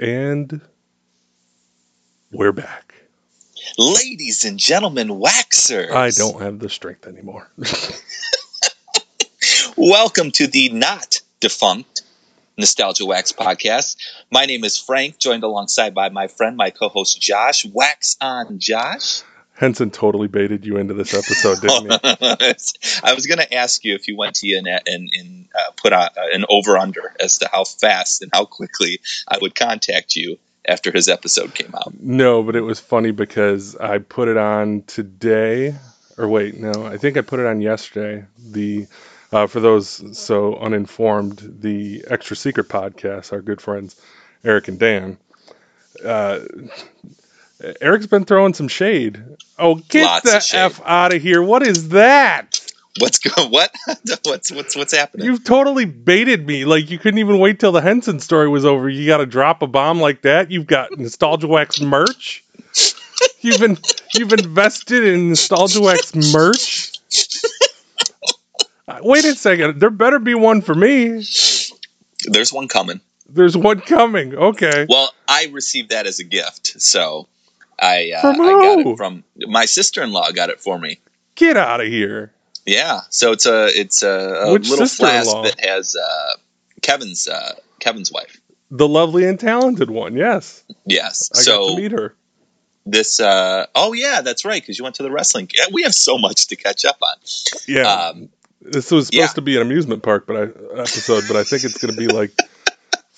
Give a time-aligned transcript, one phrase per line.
[0.00, 0.62] And
[2.32, 2.94] we're back.
[3.76, 5.90] Ladies and gentlemen, waxers.
[5.90, 7.50] I don't have the strength anymore.
[9.76, 12.00] Welcome to the not defunct
[12.56, 13.96] Nostalgia Wax podcast.
[14.30, 17.66] My name is Frank, joined alongside by my friend, my co-host Josh.
[17.66, 19.20] Wax on, Josh.
[19.60, 21.98] Henson totally baited you into this episode, didn't he?
[23.04, 25.72] I was going to ask you if you went to you and, and, and uh,
[25.76, 29.54] put on, uh, an over under as to how fast and how quickly I would
[29.54, 31.92] contact you after his episode came out.
[32.00, 35.74] No, but it was funny because I put it on today,
[36.16, 38.24] or wait, no, I think I put it on yesterday.
[38.38, 38.86] The
[39.30, 44.00] uh, for those so uninformed, the Extra Secret podcast, our good friends
[44.42, 45.18] Eric and Dan.
[46.02, 46.40] Uh,
[47.80, 49.22] Eric's been throwing some shade.
[49.58, 51.42] Oh, get Lots the f out of here!
[51.42, 52.60] What is that?
[52.98, 53.50] What's going?
[53.50, 53.74] What?
[54.24, 55.26] what's what's what's happening?
[55.26, 56.64] You've totally baited me.
[56.64, 58.88] Like you couldn't even wait till the Henson story was over.
[58.88, 60.50] You got to drop a bomb like that.
[60.50, 62.44] You've got Nostalgia Wax merch.
[63.40, 63.78] You've been
[64.14, 66.92] you've invested in Nostalgia Wax merch.
[68.88, 69.80] Uh, Wait a second.
[69.80, 71.24] There better be one for me.
[72.24, 73.00] There's one coming.
[73.28, 74.34] There's one coming.
[74.34, 74.86] Okay.
[74.88, 77.28] Well, I received that as a gift, so
[77.80, 80.32] I uh, I got it from my sister-in-law.
[80.32, 80.98] Got it for me.
[81.34, 82.32] Get out of here.
[82.66, 84.08] Yeah, so it's a it's a,
[84.44, 86.34] a little flask that has uh,
[86.82, 88.40] Kevin's uh, Kevin's wife.
[88.70, 90.14] The lovely and talented one.
[90.14, 90.62] Yes.
[90.86, 91.30] Yes.
[91.34, 92.14] I got so to meet her.
[92.86, 95.48] this uh, oh yeah, that's right because you went to the wrestling.
[95.54, 97.16] Yeah, we have so much to catch up on.
[97.66, 97.82] Yeah.
[97.82, 98.28] Um,
[98.62, 99.26] This was supposed Yeah.
[99.28, 100.42] to be an amusement park, but I
[100.78, 102.32] episode, but I think it's going to be like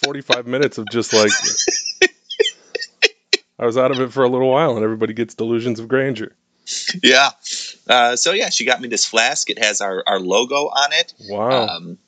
[0.05, 1.33] forty-five minutes of just like
[3.62, 6.33] I was out of it for a little while, and everybody gets delusions of grandeur.
[7.00, 7.31] yeah.
[7.89, 9.49] Uh, so yeah, she got me this flask.
[9.50, 11.15] It has our our logo on it.
[11.28, 11.99] Wow, Um,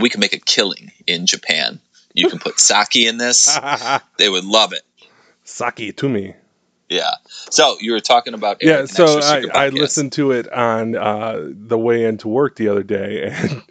[0.00, 1.80] we can make a killing in Japan.
[2.14, 3.58] You can put sake in this.
[4.18, 4.82] They would love it.
[5.44, 6.34] sake to me.
[6.88, 7.10] Yeah.
[7.50, 11.78] So you were talking about Yeah, so I, I listened to it on uh, the
[11.78, 13.62] way into work the other day, and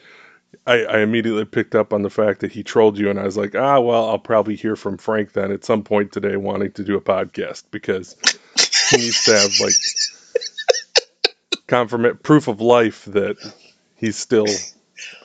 [0.68, 3.38] I, I immediately picked up on the fact that he trolled you, and I was
[3.38, 6.84] like, ah, well, I'll probably hear from Frank then at some point today, wanting to
[6.84, 8.16] do a podcast because
[8.92, 9.74] he needs to have like
[11.68, 13.38] confirm proof of life that
[13.96, 14.48] he's still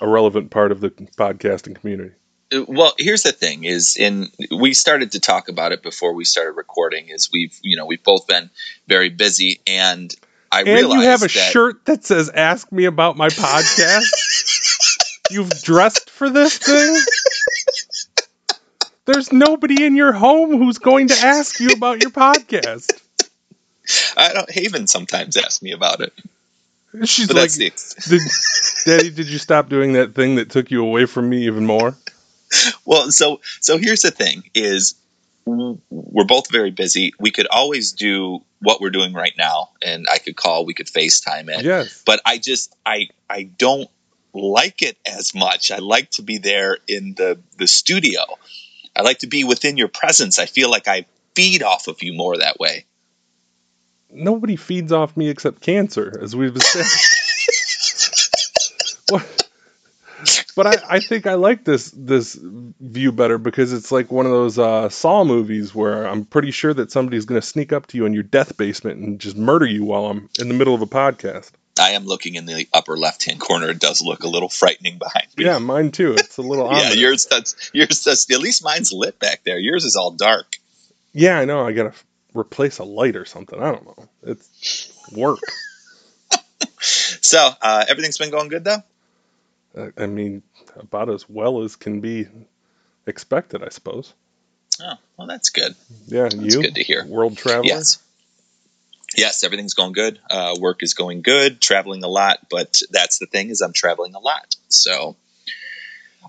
[0.01, 2.15] a relevant part of the podcasting community.
[2.53, 6.25] Uh, well here's the thing is in we started to talk about it before we
[6.25, 8.51] started recording is we've you know we've both been
[8.87, 10.15] very busy and
[10.53, 14.53] i And realized you have a that shirt that says "Ask me about my podcast."
[15.31, 16.97] You've dressed for this thing.
[19.05, 22.91] There's nobody in your home who's going to ask you about your podcast.
[24.17, 26.13] i don't haven sometimes asks me about it
[27.05, 28.21] She's but like, that's the ex- did,
[28.99, 31.97] "Daddy, did you stop doing that thing that took you away from me even more?"
[32.85, 34.95] well so so here's the thing is
[35.45, 40.19] we're both very busy we could always do what we're doing right now and i
[40.19, 42.03] could call we could facetime it Yes.
[42.05, 43.89] but I just I I don't
[44.37, 45.71] like it as much.
[45.71, 48.21] I like to be there in the the studio.
[48.95, 50.39] I like to be within your presence.
[50.39, 52.87] I feel like I feed off of you more that way.
[54.11, 56.57] Nobody feeds off me except cancer, as we've.
[59.09, 59.49] What-
[60.57, 64.33] but I, I think I like this this view better because it's like one of
[64.33, 67.99] those uh, Saw movies where I'm pretty sure that somebody's going to sneak up to
[67.99, 70.81] you in your death basement and just murder you while I'm in the middle of
[70.81, 71.51] a podcast.
[71.81, 73.69] I am looking in the upper left hand corner.
[73.71, 75.45] It does look a little frightening behind me.
[75.45, 76.13] Yeah, mine too.
[76.15, 76.93] It's a little yeah.
[76.93, 77.57] Yours does.
[77.73, 78.27] Yours does.
[78.31, 79.59] At least mine's lit back there.
[79.59, 80.57] Yours is all dark.
[81.13, 81.67] Yeah, I know.
[81.67, 82.01] I got to
[82.39, 83.59] replace a light or something.
[83.63, 84.09] I don't know.
[84.23, 85.41] It's work.
[87.21, 88.83] So uh, everything's been going good though.
[89.77, 90.43] I- I mean,
[90.79, 92.27] about as well as can be
[93.07, 94.15] expected, I suppose.
[94.81, 95.75] Oh, well, that's good.
[96.07, 97.05] Yeah, That's you good to hear.
[97.07, 97.67] world traveler.
[97.67, 97.99] Yes.
[99.17, 100.21] Yes, everything's going good.
[100.31, 101.61] Uh, work is going good.
[101.61, 104.57] Traveling a lot, but that's the thing is I'm traveling a lot.
[104.69, 105.17] So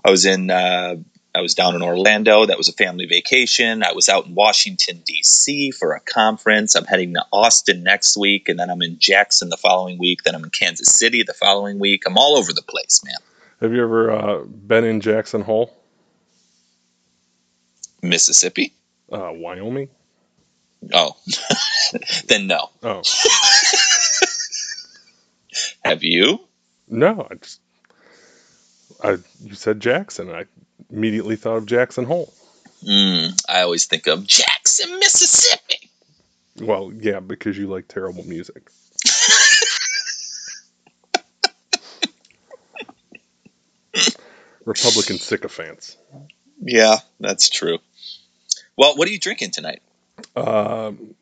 [0.04, 0.50] I was in.
[0.50, 0.96] Uh,
[1.34, 2.46] I was down in Orlando.
[2.46, 3.84] That was a family vacation.
[3.84, 5.70] I was out in Washington D.C.
[5.72, 6.74] for a conference.
[6.74, 10.22] I'm heading to Austin next week, and then I'm in Jackson the following week.
[10.24, 12.04] Then I'm in Kansas City the following week.
[12.06, 13.14] I'm all over the place, man.
[13.60, 15.76] Have you ever uh, been in Jackson Hole,
[18.02, 18.72] Mississippi?
[19.12, 19.88] uh, Wyoming?
[20.92, 21.16] Oh,
[22.28, 22.70] then no.
[22.82, 23.02] Oh
[25.84, 26.40] Have you?
[26.88, 27.60] no, I just
[29.02, 30.30] I you said Jackson.
[30.30, 30.44] I
[30.90, 32.32] immediately thought of Jackson Hole.
[32.82, 35.90] Mm, I always think of Jackson, Mississippi.
[36.60, 38.70] Well, yeah, because you like terrible music.
[44.64, 45.96] Republican sycophants.
[46.60, 47.78] Yeah, that's true.
[48.76, 49.82] Well, what are you drinking tonight?
[50.46, 51.14] Um,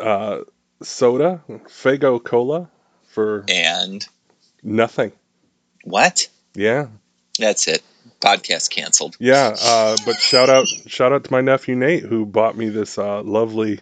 [0.00, 0.38] uh,
[0.82, 2.68] soda, Faygo Cola
[3.08, 4.06] for And
[4.62, 5.12] nothing.
[5.84, 6.28] what?
[6.54, 6.86] Yeah,
[7.38, 7.82] That's it.
[8.20, 9.16] Podcast canceled.
[9.18, 9.54] yeah.
[9.62, 13.22] Uh, but shout out, shout out to my nephew Nate who bought me this uh,
[13.22, 13.80] lovely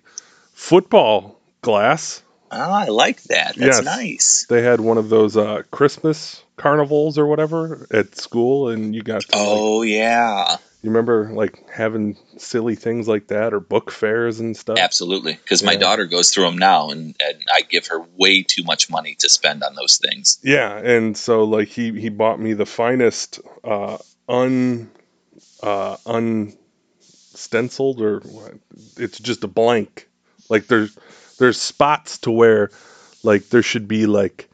[0.52, 2.22] football glass.
[2.50, 3.56] Oh, I like that.
[3.56, 3.84] That's Yes.
[3.84, 4.46] nice.
[4.48, 9.22] They had one of those uh, Christmas carnivals or whatever at school, and you got
[9.22, 14.38] to, like, Oh yeah, you remember like having silly things like that or book fairs
[14.38, 14.78] and stuff.
[14.78, 15.32] absolutely.
[15.32, 18.88] Because my daughter goes through them now, and, and I give her way too much
[18.88, 20.38] money to spend on those things.
[20.42, 23.98] Yeah, and so like he he bought me the finest uh
[24.28, 24.90] un
[25.62, 28.22] uh unstenciled or
[28.96, 30.08] it's just a blank.
[30.48, 30.96] Like there's
[31.38, 32.70] there's spots to where
[33.24, 34.48] like there should be like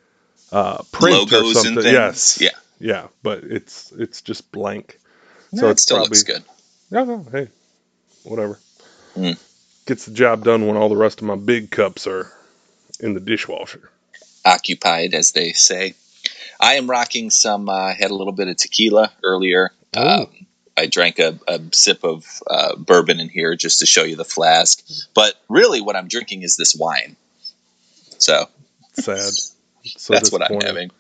[0.52, 1.82] uh print or Logos and something.
[1.82, 1.92] things.
[1.92, 2.38] Yes.
[2.40, 2.48] Yeah.
[2.80, 4.98] Yeah, but it's it's just blank.
[5.54, 6.42] No, So it it's still probably- looks good.
[6.90, 7.48] No, no, hey.
[8.24, 8.58] Whatever.
[9.16, 9.38] Mm.
[9.86, 12.30] Gets the job done when all the rest of my big cups are
[13.00, 13.90] in the dishwasher.
[14.44, 15.94] Occupied, as they say.
[16.60, 17.68] I am rocking some.
[17.68, 19.70] Uh, had a little bit of tequila earlier.
[19.96, 20.22] Oh.
[20.24, 20.46] Um,
[20.76, 24.24] I drank a, a sip of uh, bourbon in here just to show you the
[24.24, 24.82] flask.
[25.14, 27.16] But really, what I'm drinking is this wine.
[28.18, 28.48] So
[28.94, 29.18] Sad.
[29.84, 30.90] So that's what I'm having.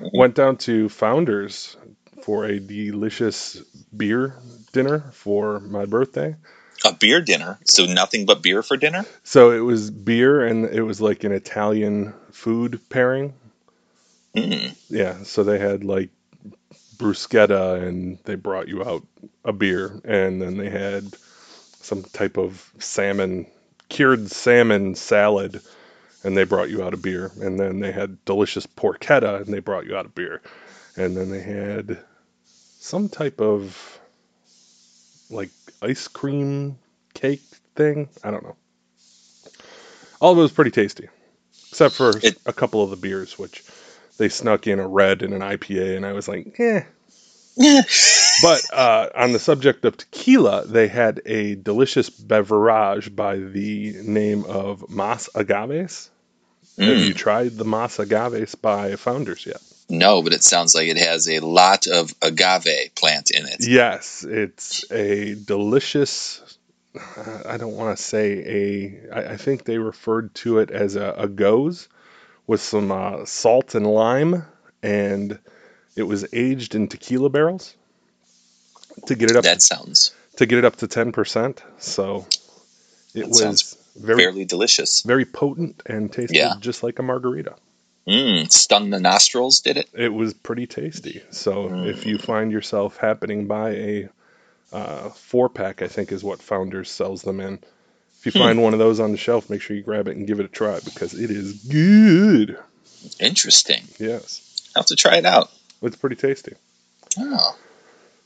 [0.00, 1.76] went down to Founders
[2.22, 3.62] for a delicious
[3.96, 4.36] beer
[4.72, 6.36] dinner for my birthday.
[6.84, 7.58] A beer dinner.
[7.64, 9.04] So nothing but beer for dinner.
[9.22, 13.34] So it was beer and it was like an Italian food pairing.
[14.34, 14.76] Mm.
[14.88, 16.10] Yeah, so they had like
[16.96, 19.04] bruschetta and they brought you out
[19.44, 21.04] a beer and then they had
[21.80, 23.46] some type of salmon
[23.88, 25.60] cured salmon salad
[26.22, 29.58] and they brought you out a beer and then they had delicious porchetta and they
[29.58, 30.40] brought you out a beer
[30.96, 31.98] and then they had
[32.82, 34.00] some type of
[35.30, 36.78] like ice cream
[37.14, 37.42] cake
[37.76, 38.56] thing i don't know
[40.20, 41.08] all of it was pretty tasty
[41.70, 43.64] except for It- a couple of the beers which
[44.18, 46.82] they snuck in a red and an ipa and i was like eh
[48.42, 54.44] but uh, on the subject of tequila, they had a delicious beverage by the name
[54.44, 56.08] of Mas Agaves.
[56.78, 57.08] Have Mm.
[57.08, 59.60] you tried the Mas Agaves by Founders yet?
[59.92, 63.58] No, but it sounds like it has a lot of agave plant in it.
[63.60, 66.56] Yes, it's a delicious.
[67.46, 69.14] I don't want to say a.
[69.14, 71.88] I, I think they referred to it as a, a goes
[72.46, 74.44] with some uh, salt and lime,
[74.82, 75.38] and
[75.94, 77.76] it was aged in tequila barrels
[79.06, 81.58] to get it up That sounds to get it up to 10%.
[81.78, 82.26] So
[83.14, 85.02] it That was very fairly delicious.
[85.02, 86.54] very potent and tasted Yeah.
[86.60, 87.54] just like a margarita.
[88.06, 89.88] Mm, stung the nostrils, did it?
[89.94, 91.22] It was pretty tasty.
[91.30, 91.86] So Mm.
[91.88, 94.08] if you find yourself happening by a
[94.72, 97.58] uh, four pack, I think is what Founders sells them in.
[98.20, 98.38] If you Hmm.
[98.38, 100.46] find one of those on the shelf, make sure you grab it and give it
[100.46, 102.56] a try because it is good.
[103.20, 103.82] Interesting.
[103.98, 104.40] Yes,
[104.74, 105.50] I'll have to try it out.
[105.82, 106.54] it's pretty tasty.
[107.18, 107.56] Oh.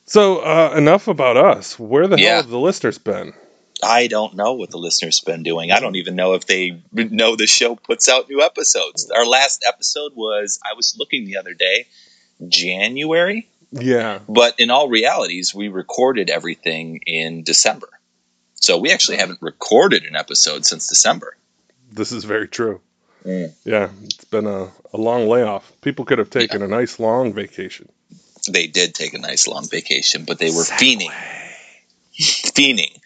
[0.04, 1.78] So uh, enough about us.
[1.78, 3.32] Where the hell have the listeners been?
[3.82, 5.70] I don't know what the listeners been doing.
[5.70, 9.10] I don't even know if they know the show puts out new episodes.
[9.10, 11.86] Our last episode was I was looking the other day,
[12.48, 17.88] January, Yeah, but in all realities, we recorded everything in December.
[18.54, 21.36] So we actually haven't recorded an episode since December.
[21.92, 22.80] this is very true.
[23.24, 23.52] Mm.
[23.64, 25.70] Yeah, it's been a, a long layoff.
[25.82, 27.88] People could have taken a nice long vacation.
[28.48, 31.10] They did take a nice long vacation, but they were fiending,
[32.16, 33.00] fiending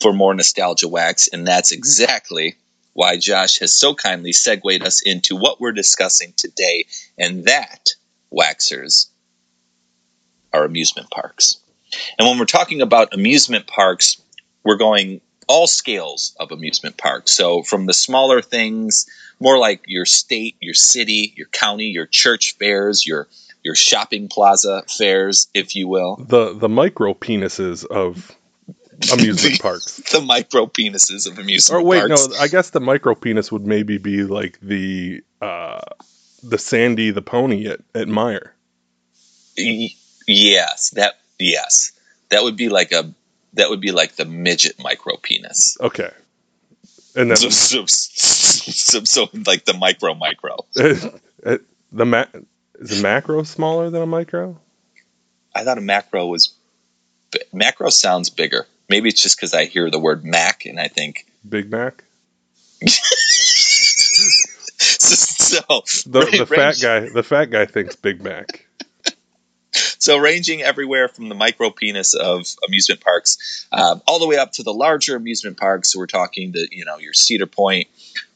[0.00, 2.56] for more nostalgia wax, and that's exactly
[2.92, 6.86] why Josh has so kindly segued us into what we're discussing today,
[7.18, 7.90] and that,
[8.32, 9.08] waxers,
[10.52, 11.56] are amusement parks.
[12.18, 14.20] And when we're talking about amusement parks,
[14.64, 17.32] we're going all scales of amusement parks.
[17.32, 19.06] So from the smaller things,
[19.40, 23.28] more like your state, your city, your county, your church fairs, your
[23.62, 26.16] your shopping plaza fairs, if you will.
[26.16, 28.36] The the micro penises of
[29.12, 29.96] amusement parks.
[30.10, 31.70] The micro penises of amusement parks.
[31.70, 32.28] Or wait, parks.
[32.28, 35.80] no, I guess the micro penis would maybe be like the uh
[36.42, 38.50] the Sandy the pony at, at Meijer.
[39.58, 39.94] Y-
[40.26, 41.92] yes, that yes,
[42.30, 43.12] that would be like a
[43.54, 45.76] that would be like the midget micro penis.
[45.80, 46.10] Okay.
[47.16, 50.58] And then So, so, so, so like the micro micro.
[50.74, 51.60] the
[51.92, 52.26] ma-
[52.78, 54.58] is a macro smaller than a micro?
[55.54, 56.54] I thought a macro was
[57.52, 58.66] macro sounds bigger.
[58.90, 62.02] Maybe it's just because I hear the word Mac and I think Big Mac?
[64.78, 65.60] so.
[66.10, 68.66] The, the fat guy the fat guy thinks Big Mac.
[70.00, 74.52] So ranging everywhere from the micro penis of amusement parks, um, all the way up
[74.52, 75.92] to the larger amusement parks.
[75.92, 77.86] So we're talking the you know your Cedar Point,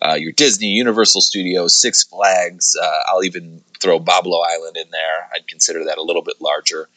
[0.01, 2.77] uh, your Disney, Universal Studios, Six Flags.
[2.81, 5.29] Uh, I'll even throw Boblo Island in there.
[5.35, 6.89] I'd consider that a little bit larger.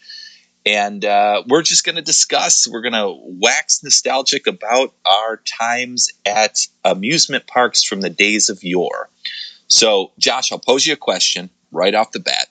[0.67, 2.67] And uh, we're just going to discuss.
[2.67, 8.63] We're going to wax nostalgic about our times at amusement parks from the days of
[8.63, 9.09] yore.
[9.67, 12.47] So, Josh, I'll pose you a question right off the bat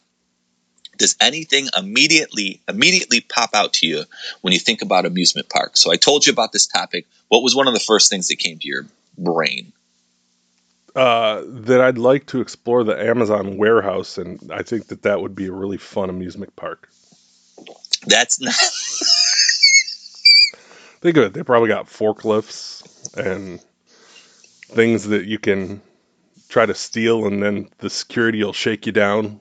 [0.97, 4.05] does anything immediately immediately pop out to you
[4.41, 5.81] when you think about amusement parks?
[5.81, 7.07] So I told you about this topic.
[7.29, 8.87] What was one of the first things that came to your
[9.19, 9.73] brain?
[10.95, 15.35] Uh, that I'd like to explore the Amazon warehouse, and I think that that would
[15.35, 16.89] be a really fun amusement park.
[18.07, 18.55] That's not
[21.01, 22.83] Think of it; they probably got forklifts
[23.17, 23.61] and
[24.69, 25.81] things that you can
[26.49, 29.41] try to steal, and then the security will shake you down,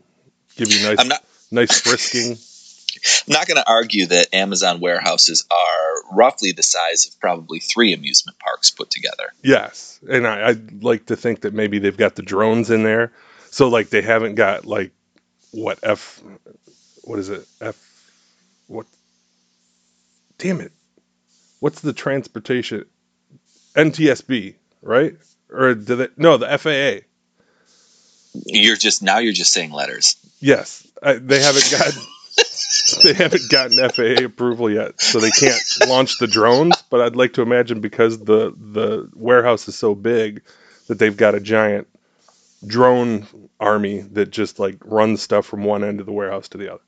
[0.57, 2.37] give you nice, I'm not nice frisking.
[3.27, 7.93] I'm not going to argue that Amazon warehouses are roughly the size of probably three
[7.93, 9.33] amusement parks put together.
[9.43, 13.11] Yes, and I, I'd like to think that maybe they've got the drones in there,
[13.49, 14.91] so like they haven't got like
[15.51, 16.21] what F,
[17.03, 17.75] what is it F,
[18.67, 18.85] what?
[20.37, 20.71] Damn it!
[21.59, 22.85] What's the transportation?
[23.75, 25.15] NTSB, right?
[25.51, 26.17] Or did it?
[26.17, 27.05] No, the FAA.
[28.45, 30.17] You're just now you're just saying letters.
[30.39, 31.93] Yes, I, they haven't got.
[33.03, 36.81] they haven't gotten FAA approval yet, so they can't launch the drones.
[36.89, 40.41] But I'd like to imagine because the the warehouse is so big
[40.87, 41.87] that they've got a giant
[42.65, 43.27] drone
[43.59, 46.83] army that just like runs stuff from one end of the warehouse to the other.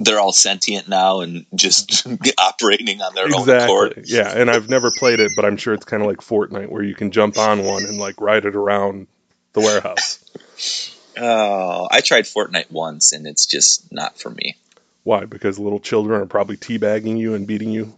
[0.00, 2.06] They're all sentient now and just
[2.38, 3.98] operating on their own accord.
[3.98, 4.16] Exactly.
[4.16, 6.82] Yeah, and I've never played it, but I'm sure it's kind of like Fortnite where
[6.82, 9.06] you can jump on one and like ride it around
[9.52, 10.18] the warehouse.
[11.18, 14.56] Oh, I tried Fortnite once and it's just not for me.
[15.02, 15.24] Why?
[15.26, 17.92] Because little children are probably teabagging you and beating you.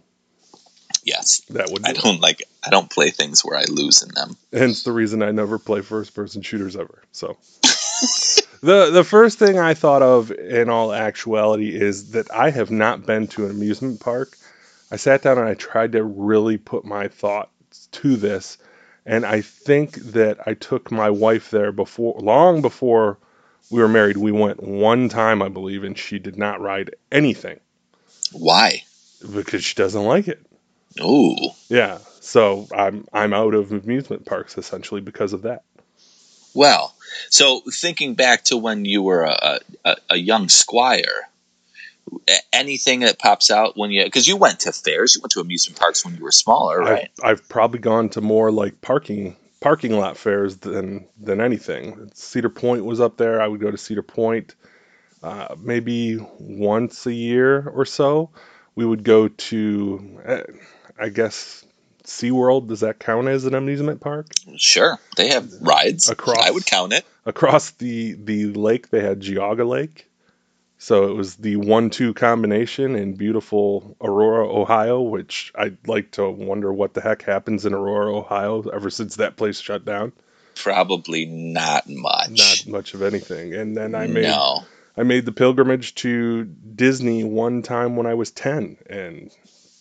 [1.03, 1.41] Yes.
[1.49, 1.85] That would.
[1.85, 2.03] I do it.
[2.03, 4.37] don't like I don't play things where I lose in them.
[4.51, 7.01] hence the reason I never play first person shooters ever.
[7.11, 7.37] So
[8.63, 13.05] the the first thing I thought of in all actuality is that I have not
[13.05, 14.37] been to an amusement park.
[14.89, 18.57] I sat down and I tried to really put my thoughts to this
[19.05, 23.17] and I think that I took my wife there before long before
[23.69, 24.17] we were married.
[24.17, 27.59] We went one time I believe and she did not ride anything
[28.31, 28.83] Why?
[29.33, 30.45] because she doesn't like it.
[31.01, 31.35] Ooh.
[31.67, 31.97] Yeah.
[32.21, 35.63] So I'm I'm out of amusement parks essentially because of that.
[36.53, 36.92] Well,
[37.29, 41.29] so thinking back to when you were a, a, a young squire,
[42.51, 45.79] anything that pops out when you because you went to fairs, you went to amusement
[45.79, 47.09] parks when you were smaller, right?
[47.21, 52.11] I've, I've probably gone to more like parking parking lot fairs than than anything.
[52.13, 53.41] Cedar Point was up there.
[53.41, 54.55] I would go to Cedar Point
[55.23, 58.29] uh, maybe once a year or so.
[58.75, 60.41] We would go to, uh,
[60.99, 61.63] I guess,
[62.05, 62.67] SeaWorld.
[62.67, 64.27] Does that count as an amusement park?
[64.57, 66.09] Sure, they have rides.
[66.09, 67.05] Across- I would count it.
[67.25, 70.09] Across the the lake, they had Geauga Lake.
[70.77, 76.73] So it was the one-two combination in beautiful Aurora, Ohio, which I'd like to wonder
[76.73, 80.11] what the heck happens in Aurora, Ohio, ever since that place shut down.
[80.55, 82.65] Probably not much.
[82.67, 83.53] Not much of anything.
[83.53, 84.65] And then I made no.
[84.97, 89.31] I made the pilgrimage to Disney one time when I was ten, and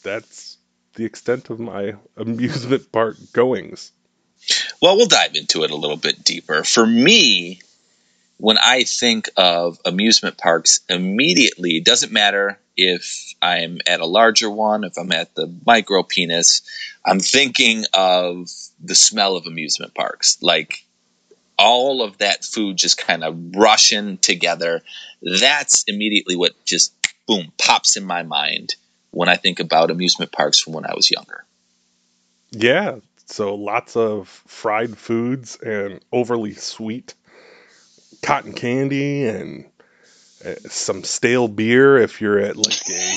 [0.05, 0.52] that's
[0.95, 3.93] the extent of my amusement park goings.
[4.81, 6.65] Well, we'll dive into it a little bit deeper.
[6.65, 7.61] For me,
[8.39, 14.51] when I think of amusement parks, immediately it doesn't matter if I'm at a larger
[14.51, 16.63] one, if I'm at the micro penis,
[17.05, 18.49] I'm thinking of
[18.83, 20.39] the smell of amusement parks.
[20.43, 20.85] Like
[21.59, 24.83] all of that food just kind of rushing together.
[25.23, 26.93] That's immediately what just
[27.29, 28.75] boom pops in my mind
[29.13, 31.45] when I think about amusement parks from when I was younger.
[32.51, 37.15] Yeah, so lots of fried foods and overly sweet
[38.23, 39.65] cotton candy and
[40.45, 43.15] uh, some stale beer if you're at like a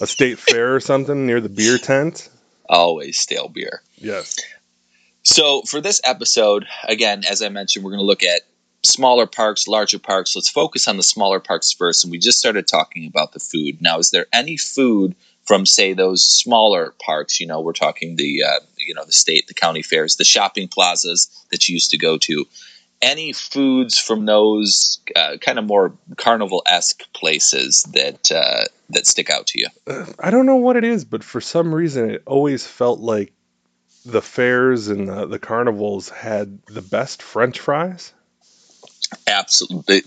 [0.00, 2.30] a state fair or something near the beer tent.
[2.68, 3.82] Always stale beer.
[3.96, 4.38] Yes.
[5.22, 8.42] So for this episode, again, as I mentioned, we're going to look at
[8.82, 10.34] smaller parks, larger parks.
[10.34, 12.04] Let's focus on the smaller parks first.
[12.04, 13.82] And we just started talking about the food.
[13.82, 17.40] Now, is there any food from say those smaller parks?
[17.40, 20.68] You know, we're talking the uh, you know the state, the county fairs, the shopping
[20.68, 22.46] plazas that you used to go to.
[23.02, 29.30] Any foods from those uh, kind of more carnival esque places that uh, that stick
[29.30, 29.68] out to you?
[29.86, 33.32] Uh, I don't know what it is, but for some reason it always felt like
[34.04, 38.12] the fairs and the, the carnivals had the best French fries.
[39.26, 40.02] Absolutely,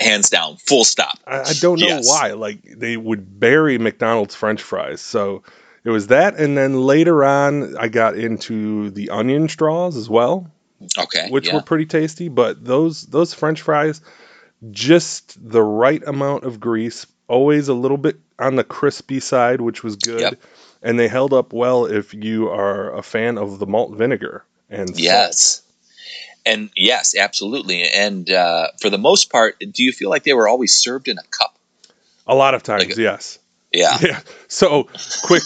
[0.00, 1.18] hands down, full stop.
[1.26, 2.08] I, I don't know Yes.
[2.08, 2.32] why.
[2.32, 5.00] Like they would bury McDonald's French fries.
[5.00, 5.42] So
[5.84, 10.50] it was that, and then later on, I got into the onion straws as well,
[10.98, 11.54] Okay, which yeah.
[11.54, 12.28] were pretty tasty.
[12.28, 14.00] But those those French fries,
[14.70, 19.82] just the right amount of grease, always a little bit on the crispy side, which
[19.84, 20.38] was good, Yep.
[20.82, 24.88] and they held up well if you are a fan of the malt vinegar and
[24.88, 24.98] salt.
[26.46, 27.82] And yes, absolutely.
[27.82, 31.18] And uh, for the most part, do you feel like they were always served in
[31.18, 31.56] a cup?
[32.26, 33.38] A lot of times, Like- yes.
[33.72, 33.96] Yeah.
[34.02, 34.20] Yeah.
[34.48, 34.88] So
[35.24, 35.42] quick,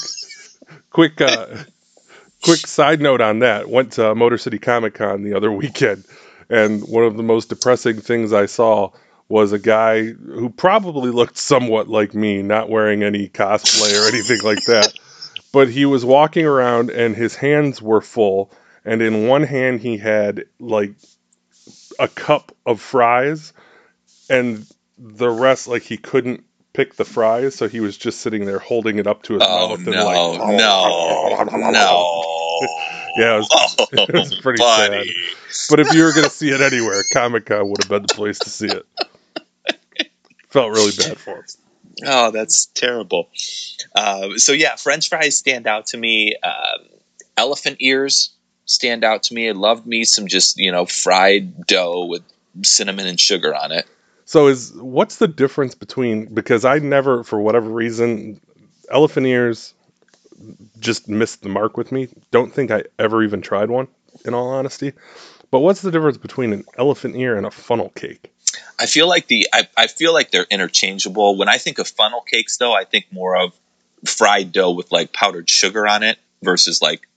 [0.91, 1.47] quick, uh,
[2.43, 3.69] quick side note on that.
[3.69, 6.05] Went to Motor City Comic Con the other weekend,
[6.49, 8.91] and one of the most depressing things I saw
[9.29, 14.41] was a guy who probably looked somewhat like me, not wearing any cosplay or anything
[14.43, 14.93] like that.
[15.53, 18.51] But he was walking around, and his hands were full,
[18.85, 20.93] and in one hand he had like
[21.99, 23.53] a cup of fries,
[24.29, 24.67] and
[24.99, 28.99] the rest like he couldn't pick the fries, so he was just sitting there holding
[28.99, 32.25] it up to his Oh mouth no, and like no, no.
[33.17, 35.09] Yeah, it was, Oh, it was pretty buddy.
[35.09, 35.67] sad.
[35.71, 38.09] But if you were going to see it anywhere, Comic Con would have been the
[38.09, 38.85] place to see it.
[40.49, 41.45] Felt really bad for him.
[42.07, 43.29] Oh, that's terrible.
[43.95, 46.35] Uh, so yeah, French fries stand out to me.
[46.43, 46.89] Um,
[47.37, 48.31] elephant ears
[48.67, 49.49] stand out to me.
[49.49, 52.23] I loved me some just you know fried dough with
[52.63, 53.87] cinnamon and sugar on it.
[54.25, 58.41] So is what's the difference between because I never for whatever reason
[58.91, 59.75] elephant ears
[60.79, 62.09] just missed the mark with me.
[62.31, 63.89] Don't think I ever even tried one
[64.25, 64.93] in all honesty.
[65.51, 68.33] But what's the difference between an elephant ear and a funnel cake?
[68.79, 71.37] I feel like the I, I feel like they're interchangeable.
[71.37, 73.53] When I think of funnel cakes, though, I think more of
[74.05, 77.09] fried dough with like powdered sugar on it versus like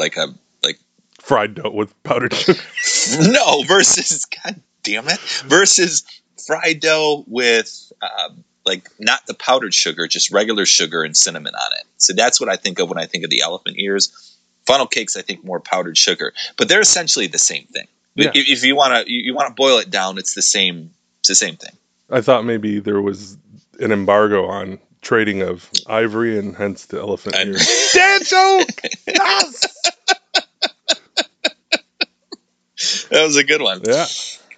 [0.00, 0.34] like a
[0.64, 0.80] like
[1.20, 2.58] Fried dough with powdered sugar.
[3.20, 6.04] no versus god damn it versus
[6.46, 11.72] fried dough with um, like not the powdered sugar, just regular sugar and cinnamon on
[11.78, 11.86] it.
[11.96, 14.36] So that's what I think of when I think of the elephant ears.
[14.66, 17.86] Funnel cakes, I think more powdered sugar, but they're essentially the same thing.
[18.14, 18.30] Yeah.
[18.34, 20.90] If, if you want to, you, want to boil it down, it's the same.
[21.20, 21.72] It's the same thing.
[22.10, 23.36] I thought maybe there was
[23.78, 27.58] an embargo on trading of ivory and hence the elephant And- ear.
[27.94, 28.68] Dad joke!
[29.06, 29.69] Yes!
[33.20, 33.82] That was a good one.
[33.84, 34.06] Yeah.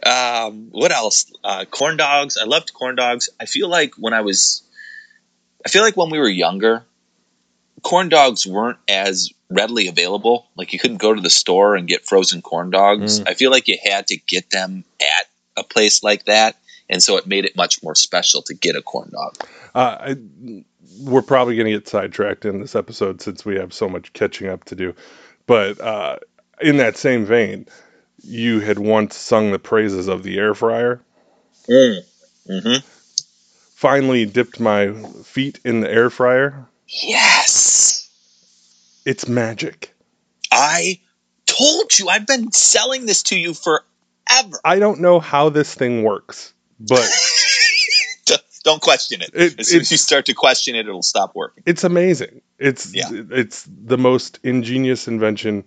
[0.05, 1.33] Um, what else?
[1.43, 2.39] Uh, corn dogs.
[2.41, 3.29] I loved corn dogs.
[3.41, 4.63] I feel like when I was,
[5.67, 6.85] I feel like when we were younger,
[7.83, 10.47] corn dogs weren't as readily available.
[10.55, 13.19] Like you couldn't go to the store and get frozen corn dogs.
[13.19, 13.29] Mm.
[13.29, 16.57] I feel like you had to get them at a place like that,
[16.89, 19.37] and so it made it much more special to get a corn dog.
[19.75, 20.17] Uh, I,
[21.01, 24.47] we're probably going to get sidetracked in this episode since we have so much catching
[24.47, 24.95] up to do.
[25.49, 26.19] But uh,
[26.61, 27.67] in that same vein,
[28.23, 31.01] you had once sung the praises of the air fryer.
[31.69, 32.87] Mm-hmm.
[33.75, 34.93] Finally dipped my
[35.25, 36.67] feet in the air fryer.
[36.89, 38.09] Yes,
[39.05, 39.95] It's magic.
[40.51, 41.01] I
[41.47, 42.09] told you.
[42.09, 44.61] I've been selling this to you forever.
[44.65, 47.09] I don't know how this thing works, but
[48.65, 49.31] Don't question it.
[49.35, 51.65] It- as soon as you start to question it, it'll stop working.
[51.67, 52.43] it's amazing.
[52.61, 53.09] It's Yeah.
[53.11, 55.65] it's the most ingenious invention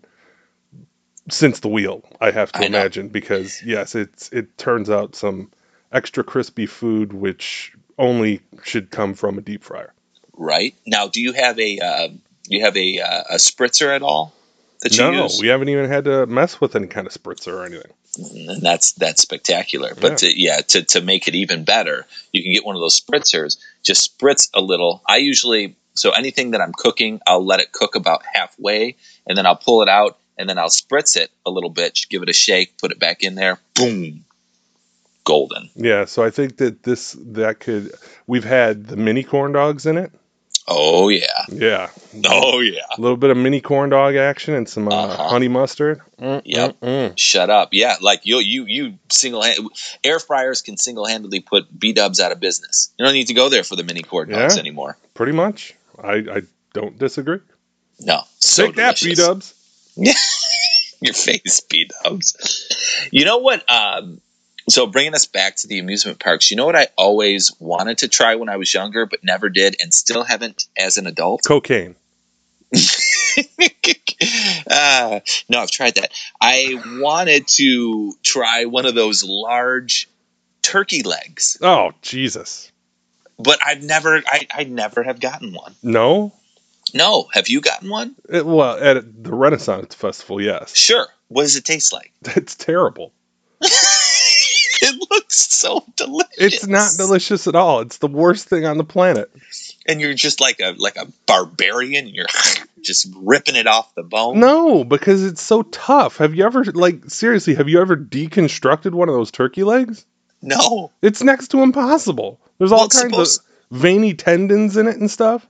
[1.30, 2.04] since the wheel.
[2.22, 2.80] I have to I know.
[2.80, 5.52] imagine because yes, it's it turns out some
[5.92, 9.94] extra crispy food which only should come from a deep fryer.
[10.38, 12.08] Right now, do you have a uh,
[12.48, 14.34] you have a uh, a spritzer at all
[14.82, 15.40] that you No, use?
[15.42, 17.92] we haven't even had to mess with any kind of spritzer or anything.
[18.50, 19.94] and that's that's spectacular.
[20.00, 23.00] But to, yeah, to to make it even better, you can get one of those
[23.00, 23.58] spritzers.
[23.84, 25.02] Just spritz a little.
[25.08, 29.46] I usually so anything that I'm cooking, I'll let it cook about halfway, and then
[29.46, 32.34] I'll pull it out, and then I'll spritz it a little bit, give it a
[32.34, 34.26] shake, put it back in there, boom,
[35.24, 35.70] golden.
[35.76, 37.92] Yeah, so I think that this that could
[38.28, 40.12] we've had the mini corn dogs in it.
[40.68, 41.46] Oh yeah.
[41.50, 41.90] Yeah.
[42.28, 42.80] Oh yeah.
[42.98, 45.28] A little bit of mini corn dog action and some uh, Uh-huh.
[45.30, 46.02] honey mustard.
[46.20, 46.80] Mm, Yep.
[46.82, 47.18] mm, mm.
[47.20, 47.70] Shut up.
[47.72, 49.60] Yeah, like you you you single hand
[50.04, 52.92] air fryers can single handedly put B Dubs out of business.
[52.98, 54.60] You don't need to go there for the mini corn dogs Yeah.
[54.62, 54.98] anymore.
[55.14, 55.76] Pretty much.
[56.04, 56.42] I, I
[56.74, 57.40] don't disagree.
[58.00, 58.24] No.
[58.40, 59.26] So Take that, B delicious.
[59.26, 59.54] Dubs.
[61.02, 63.08] Your face, B Dubs.
[63.12, 63.70] You know what?
[63.70, 64.22] Um,
[64.70, 68.08] so bringing us back to the amusement parks, you know what I always wanted to
[68.08, 71.44] try when I was younger, but never did, and still haven't as an adult.
[71.46, 71.96] Cocaine.
[74.70, 76.12] uh, no, I've tried that.
[76.42, 80.10] I wanted to try one of those large
[80.62, 82.72] turkey legs, Oh, Jesus.
[83.38, 85.76] but I've never, I, I never have gotten one.
[85.84, 86.34] No?
[86.94, 88.16] No, have you gotten one?
[88.30, 90.76] It, well, at the Renaissance Festival, yes.
[90.76, 91.08] Sure.
[91.28, 92.14] What does it taste like?
[92.36, 93.12] It's terrible.
[93.62, 96.30] it looks so delicious.
[96.38, 97.80] It's not delicious at all.
[97.82, 99.32] It's the worst thing on the planet.
[99.88, 102.08] and you're just like a like a barbarian.
[102.08, 102.28] You're
[102.82, 104.40] just ripping it off the bone.
[104.40, 106.18] No, because it's so tough.
[106.18, 110.06] Have you ever, like, seriously, have you ever deconstructed one of those turkey legs?
[110.42, 110.92] No.
[111.02, 112.40] It's next to impossible.
[112.60, 115.48] There's all it's kinds supposed- of veiny tendons in it and stuff.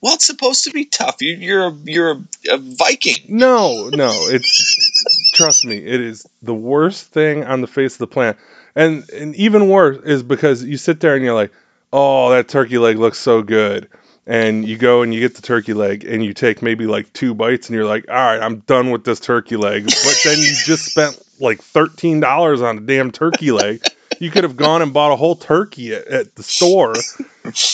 [0.00, 1.20] Well, it's supposed to be tough.
[1.20, 3.16] You, you're a, you're a, a Viking.
[3.28, 8.06] No, no, it's trust me, it is the worst thing on the face of the
[8.06, 8.36] planet.
[8.74, 11.52] And and even worse is because you sit there and you're like,
[11.92, 13.88] "Oh, that turkey leg looks so good."
[14.26, 17.34] And you go and you get the turkey leg and you take maybe like two
[17.34, 20.54] bites and you're like, "All right, I'm done with this turkey leg." But then you
[20.64, 23.82] just spent like $13 on a damn turkey leg.
[24.20, 26.94] You could have gone and bought a whole turkey at, at the store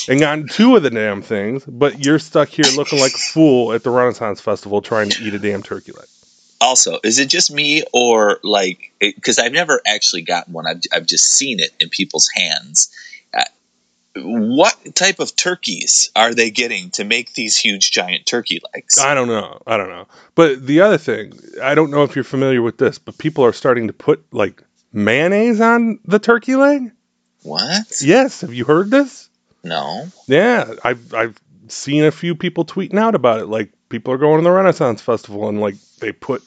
[0.08, 3.72] and gotten two of the damn things, but you're stuck here looking like a fool
[3.72, 6.06] at the Renaissance Festival trying to eat a damn turkey leg.
[6.60, 10.68] Also, is it just me or like because I've never actually gotten one.
[10.68, 12.94] I've I've just seen it in people's hands.
[13.34, 13.42] Uh,
[14.14, 18.98] what type of turkeys are they getting to make these huge giant turkey legs?
[18.98, 19.60] I don't know.
[19.66, 20.06] I don't know.
[20.36, 23.52] But the other thing, I don't know if you're familiar with this, but people are
[23.52, 24.62] starting to put like
[24.96, 26.90] mayonnaise on the turkey leg.
[27.42, 28.00] What?
[28.00, 29.28] Yes, have you heard this?
[29.62, 30.08] No.
[30.26, 33.46] Yeah, I've I've seen a few people tweeting out about it.
[33.46, 36.42] Like people are going to the Renaissance Festival and like they put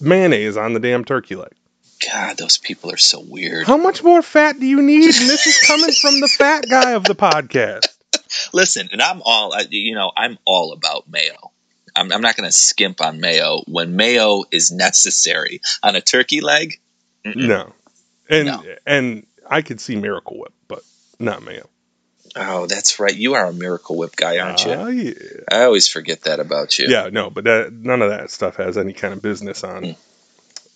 [0.00, 1.52] mayonnaise on the damn turkey leg.
[2.12, 3.66] God, those people are so weird.
[3.66, 5.14] How much more fat do you need?
[5.14, 7.86] And this is coming from the fat guy of the podcast.
[8.52, 10.12] Listen, and I'm all you know.
[10.16, 11.52] I'm all about mayo.
[11.96, 16.40] I'm, I'm not going to skimp on mayo when mayo is necessary on a turkey
[16.40, 16.80] leg.
[17.24, 17.36] Mm-mm.
[17.48, 17.72] No,
[18.28, 18.62] and No.
[18.86, 20.82] and I could see Miracle Whip, but
[21.18, 21.68] not mayo.
[22.36, 23.14] Oh, that's right.
[23.14, 24.72] You are a Miracle Whip guy, aren't you?
[24.72, 25.12] Ah, yeah.
[25.52, 26.86] I always forget that about you.
[26.88, 29.96] Yeah, no, but that, none of that stuff has any kind of business on Mm.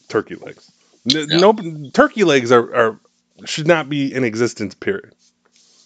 [0.08, 0.70] turkey legs.
[1.12, 1.54] N- No.
[1.92, 3.00] Turkey legs are, are
[3.44, 4.74] should not be in existence.
[4.74, 5.14] Period.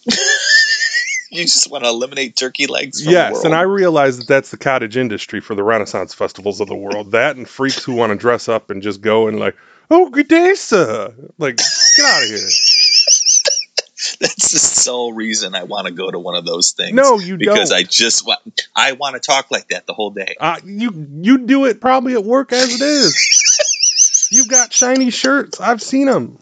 [1.31, 4.95] You just want to eliminate turkey legs Yes, and I realize that that's the cottage
[4.97, 7.11] industry for the Renaissance festivals of the world.
[7.13, 9.55] That and freaks who want to dress up and just go and like,
[9.89, 11.13] oh, good day, sir.
[11.37, 12.49] Like, get out of here.
[14.19, 16.93] That's the sole reason I want to go to one of those things.
[16.93, 17.55] No, you because don't.
[17.55, 18.39] Because I just want
[18.75, 20.35] I want to talk like that the whole day.
[20.39, 24.29] Uh, you you do it probably at work as it is.
[24.31, 25.61] You've got shiny shirts.
[25.61, 26.37] I've seen them.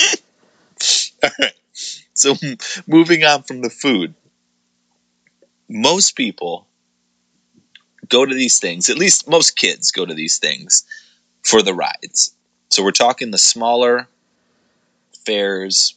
[1.22, 1.52] All right.
[2.14, 2.34] So
[2.86, 4.14] moving on from the food,
[5.68, 6.66] most people
[8.08, 8.88] go to these things.
[8.88, 10.84] At least most kids go to these things
[11.48, 12.34] for the rides.
[12.70, 14.06] So we're talking the smaller
[15.24, 15.94] fairs.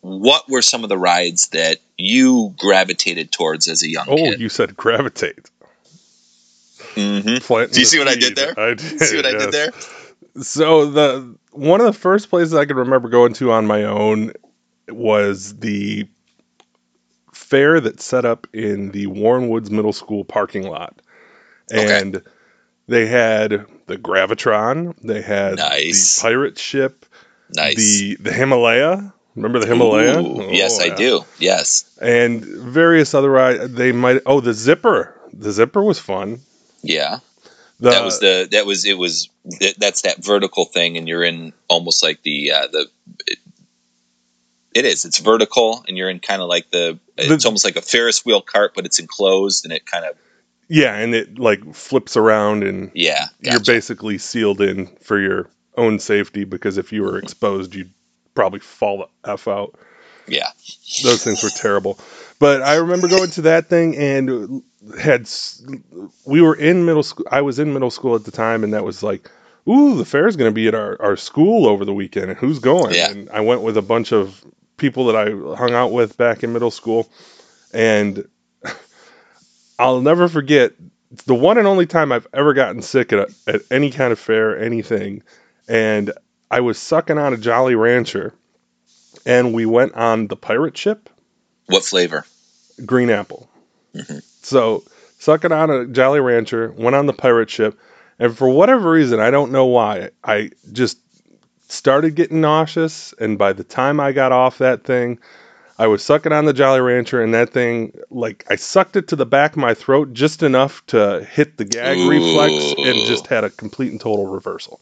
[0.00, 4.40] What were some of the rides that you gravitated towards as a young Oh, kid?
[4.40, 5.50] you said gravitate.
[6.94, 8.58] hmm Do you see what I did there?
[8.58, 9.00] I did.
[9.00, 9.72] See what I did there?
[10.40, 14.32] So the one of the first places I can remember going to on my own
[14.88, 16.06] was the
[17.32, 21.00] fair that set up in the Warren Woods Middle School parking lot,
[21.72, 22.00] Okay.
[22.00, 22.22] and
[22.88, 26.16] they had the gravitron, they had Nice.
[26.16, 27.06] the pirate ship,
[27.54, 27.76] Nice.
[27.76, 29.12] the the Himalaya.
[29.36, 30.18] Remember the Himalaya?
[30.20, 31.24] Ooh, Oh, yes, I do.
[31.38, 31.84] Yes.
[32.02, 33.68] And various other.
[33.68, 34.20] They might.
[34.26, 35.14] Oh, the zipper.
[35.32, 36.40] The zipper was fun.
[36.82, 37.18] Yeah.
[37.80, 39.28] The, that was the that was it was
[39.60, 42.88] that, that's that vertical thing and you're in almost like the uh the
[43.28, 43.38] it,
[44.74, 47.80] it is it's vertical and you're in kind of like the it's almost like a
[47.80, 50.16] ferris wheel cart but it's enclosed and it kind of
[50.68, 55.98] yeah, and it like flips around and yeah you're basically sealed in for your own
[55.98, 57.24] safety because if you were mm-hmm.
[57.24, 57.92] exposed, you'd
[58.34, 59.74] probably fall the f out.
[60.26, 60.50] yeah
[61.02, 61.98] Those things were terrible.
[62.38, 64.62] But I remember going to that thing and
[65.00, 65.28] had
[66.24, 67.26] we were in middle school.
[67.30, 69.30] I was in middle school at the time, and that was like,
[69.68, 72.58] ooh, the fair's going to be at our, our school over the weekend, and who's
[72.58, 72.94] going?
[72.94, 73.10] Yeah.
[73.10, 74.44] And I went with a bunch of
[74.76, 77.08] people that I hung out with back in middle school,
[77.72, 78.28] and
[79.78, 80.72] I'll never forget
[81.10, 84.12] it's the one and only time I've ever gotten sick at, a, at any kind
[84.12, 85.22] of fair, anything.
[85.68, 86.12] And
[86.50, 88.34] I was sucking on a Jolly Rancher,
[89.24, 91.08] and we went on the pirate ship,
[91.66, 92.24] What flavor?
[92.84, 93.48] Green Apple.
[93.94, 94.22] Mhm.
[94.42, 94.84] So
[95.18, 97.78] sucking on a Jolly Rancher, went on the pirate ship,
[98.18, 100.98] and for whatever reason, I don't know why, I just
[101.68, 103.14] started getting nauseous.
[103.18, 105.18] And by the time I got off that thing,
[105.78, 109.16] I was sucking on the Jolly Rancher, and that thing, like, I sucked it to
[109.16, 113.44] the back of my throat just enough to hit the gag reflex, and just had
[113.44, 114.80] a complete and total reversal.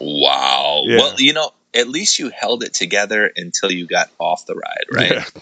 [0.00, 0.84] Wow.
[0.86, 0.98] Yeah.
[0.98, 4.84] Well, you know, at least you held it together until you got off the ride,
[4.90, 5.32] right?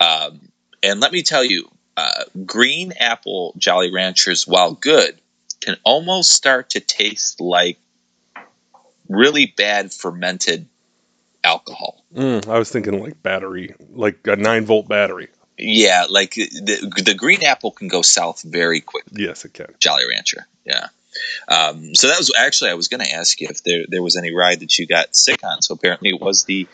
[0.00, 0.26] Yeah.
[0.26, 0.48] Um,
[0.82, 5.18] and let me tell you, uh, green apple Jolly Ranchers, while good,
[5.60, 7.78] can almost start to taste like
[9.08, 10.66] really bad fermented
[11.44, 12.02] alcohol.
[12.14, 15.28] Mm, I was thinking like battery, like a nine volt battery.
[15.56, 19.24] Yeah, like the, the green apple can go south very quickly.
[19.24, 19.68] Yes, it can.
[19.78, 20.46] Jolly Rancher.
[20.64, 20.88] Yeah.
[21.46, 24.16] Um, so that was actually I was going to ask you if there there was
[24.16, 25.62] any ride that you got sick on.
[25.62, 26.66] So apparently it was the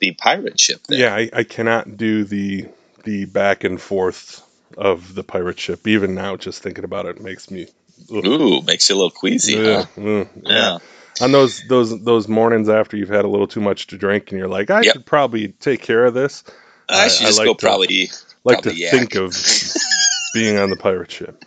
[0.00, 0.82] the pirate ship.
[0.86, 0.98] There.
[0.98, 2.66] Yeah, I, I cannot do the
[3.04, 4.42] the back and forth
[4.76, 5.86] of the pirate ship.
[5.86, 7.68] Even now, just thinking about it makes me.
[8.14, 8.26] ugh.
[8.26, 9.56] Ooh, makes you a little queasy.
[9.58, 10.02] Ugh, Huh?
[10.02, 10.78] ugh, Yeah.
[11.22, 14.38] On those those those mornings after you've had a little too much to drink, and
[14.38, 14.92] you're like, I Yep.
[14.92, 16.44] should probably take care of this.
[16.88, 18.10] I, I- should I just like go to- probably.
[18.44, 18.90] Like Probably to yak.
[18.92, 19.34] think of
[20.34, 21.44] being on the pirate ship.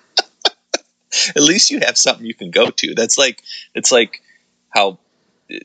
[1.34, 2.94] At least you have something you can go to.
[2.94, 3.42] That's like
[3.74, 4.22] it's like
[4.70, 4.98] how
[5.50, 5.56] uh,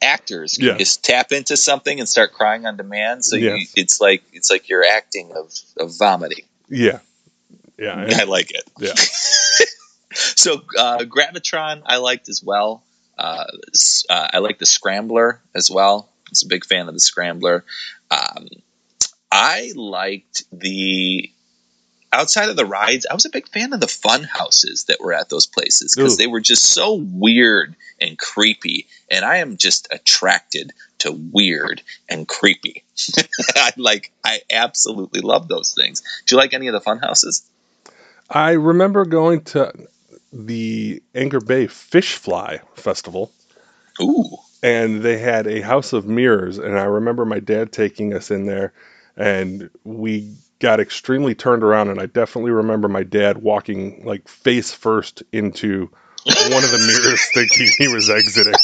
[0.00, 0.76] actors can Yeah.
[0.78, 3.24] just tap into something and start crying on demand.
[3.24, 6.44] So you, it's like it's like you're acting of, of vomiting.
[6.68, 7.00] Yeah,
[7.76, 8.62] yeah, I like it.
[8.78, 8.92] yeah.
[10.14, 12.82] So uh, Gravitron, I liked as well.
[13.18, 13.44] Uh,
[14.08, 16.08] uh, I like the Scrambler as well.
[16.26, 17.64] I was a big fan of the Scrambler.
[18.10, 18.48] Um,
[19.30, 21.30] I liked the
[22.12, 23.06] outside of the rides.
[23.10, 26.16] I was a big fan of the fun houses that were at those places because
[26.16, 28.86] they were just so weird and creepy.
[29.10, 32.84] And I am just attracted to weird and creepy.
[33.54, 34.12] I like.
[34.24, 36.02] I absolutely love those things.
[36.26, 37.48] Do you like any of the fun houses?
[38.30, 39.72] I remember going to
[40.32, 43.32] the Anchor Bay Fish Fly Festival.
[44.00, 44.36] Ooh.
[44.62, 48.46] and they had a house of mirrors and i remember my dad taking us in
[48.46, 48.72] there
[49.16, 54.72] and we got extremely turned around and i definitely remember my dad walking like face
[54.72, 55.90] first into
[56.24, 58.54] one of the mirrors thinking he was exiting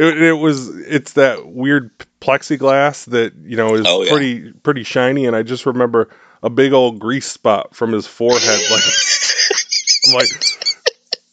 [0.00, 4.10] it, it was it's that weird plexiglass that you know is Oh, yeah.
[4.10, 6.08] pretty pretty shiny and i just remember
[6.42, 8.82] a big old grease spot from his forehead like
[10.08, 10.28] i'm like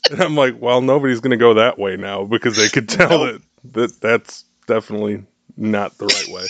[0.10, 3.26] and I'm like, well, nobody's going to go that way now because they could tell
[3.26, 3.42] that,
[3.74, 5.26] that that's definitely
[5.58, 6.46] not the right way.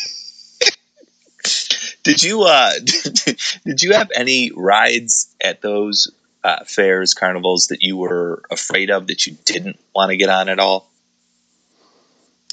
[2.03, 2.71] Did you uh
[3.65, 6.11] did you have any rides at those
[6.43, 10.49] uh, fairs, carnivals that you were afraid of that you didn't want to get on
[10.49, 10.87] at all?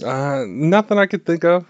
[0.03, 1.67] Uh, nothing I could think of.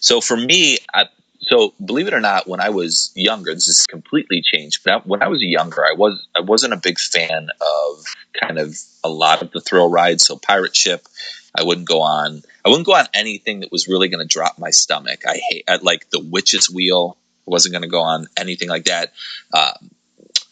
[0.00, 1.06] So for me, I,
[1.40, 4.82] so believe it or not, when I was younger, this has completely changed.
[4.84, 8.04] But when I was younger, I was I wasn't a big fan of
[8.40, 10.24] kind of a lot of the thrill rides.
[10.24, 11.06] So pirate ship,
[11.54, 12.42] I wouldn't go on.
[12.64, 15.22] I wouldn't go on anything that was really going to drop my stomach.
[15.26, 17.16] I hate I, like the witch's wheel.
[17.46, 19.12] I wasn't going to go on anything like that.
[19.52, 19.90] Um,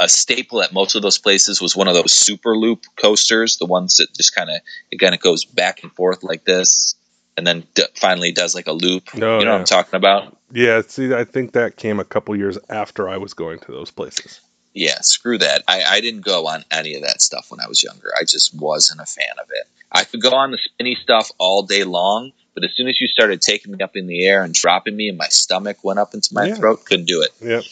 [0.01, 3.67] a staple at most of those places was one of those super loop coasters, the
[3.67, 6.95] ones that just kind of again, it kind of goes back and forth like this,
[7.37, 9.05] and then d- finally does like a loop.
[9.15, 9.51] Oh, you know yeah.
[9.53, 10.37] what I'm talking about?
[10.51, 13.91] Yeah, see, I think that came a couple years after I was going to those
[13.91, 14.41] places.
[14.73, 15.63] Yeah, screw that.
[15.69, 18.11] I, I didn't go on any of that stuff when I was younger.
[18.19, 19.67] I just wasn't a fan of it.
[19.93, 23.09] I could go on the spinny stuff all day long, but as soon as you
[23.09, 26.15] started taking me up in the air and dropping me and my stomach went up
[26.15, 26.55] into my Yeah.
[26.55, 27.31] throat, couldn't do it.
[27.41, 27.65] Yep.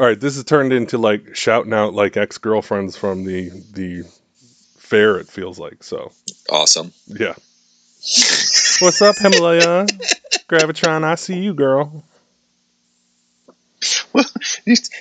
[0.00, 4.04] All right, this has turned into like shouting out like ex girlfriends from the the
[4.78, 5.18] fair.
[5.18, 6.10] It feels like so.
[6.48, 6.94] Awesome.
[7.06, 7.34] Yeah.
[8.80, 9.84] What's up, Himalaya?
[10.48, 12.02] Gravitron, I see you, girl.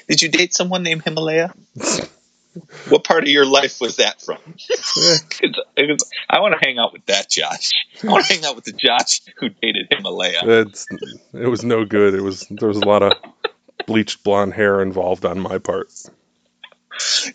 [0.10, 1.54] Did you date someone named Himalaya?
[2.90, 4.40] what part of your life was that from?
[5.42, 7.72] It's- it's- I want to hang out with that Josh.
[8.04, 10.42] I want to hang out with the Josh who dated Himalaya.
[10.44, 10.86] It's
[11.34, 12.14] it was no good.
[12.16, 13.14] It was there was a lot of
[13.90, 15.90] bleached blonde hair involved on my part.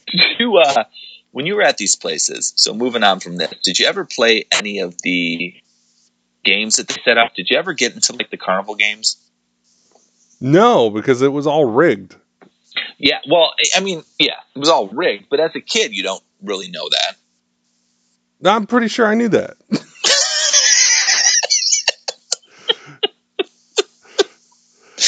[0.07, 0.85] Did you, uh,
[1.33, 4.45] when you were at these places, so moving on from this, did you ever play
[4.53, 5.53] any of the
[6.45, 7.35] games that they set up?
[7.35, 9.17] Did you ever get into like the carnival games?
[10.41, 12.15] No, because it was all rigged.
[12.99, 16.05] Yeah, well, I- I mean, yeah, it was all rigged, but as a kid, you
[16.05, 17.17] don't really know that.
[18.53, 19.57] I'm pretty sure I knew that.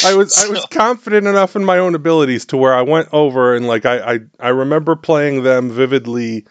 [0.06, 3.54] I was I was confident enough in my own abilities to where I went over
[3.54, 6.46] and like I I, I remember playing them vividly.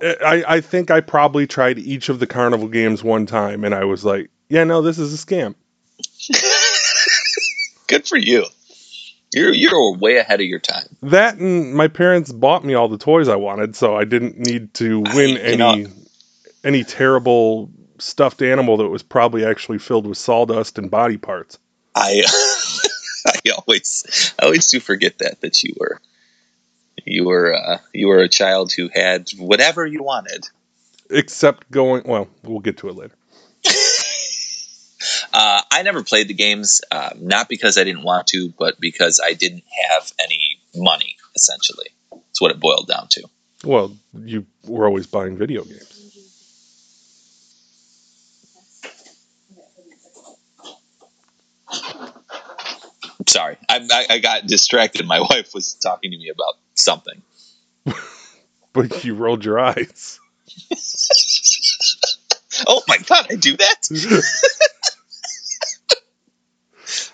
[0.00, 3.74] Eh, I, I think I probably tried each of the carnival games one time and
[3.74, 5.54] I was like, yeah, no, this is a scam.
[7.86, 8.46] Good for you.
[9.34, 10.96] You're you're way ahead of your time.
[11.02, 14.74] That and my parents bought me all the toys I wanted, so I didn't need
[14.74, 15.86] to win you any know-
[16.64, 21.58] any terrible stuffed animal that was probably actually filled with sawdust and body parts.
[21.94, 22.22] I
[23.26, 26.00] I always I always do forget that that you were
[27.04, 30.48] you were uh, you were a child who had whatever you wanted.
[31.10, 33.14] Except going well, we'll get to it later.
[35.32, 39.20] Uh, I never played the games, uh, not because I didn't want to, but because
[39.22, 41.16] I didn't have any money.
[41.34, 43.22] Essentially, that's what it boiled down to.
[43.64, 45.91] Well, you were always buying video games.
[53.26, 55.06] Sorry, I, I, I got distracted.
[55.06, 57.22] My wife was talking to me about something.
[58.74, 60.18] But you rolled your eyes.
[62.66, 63.88] Oh my god, I do that.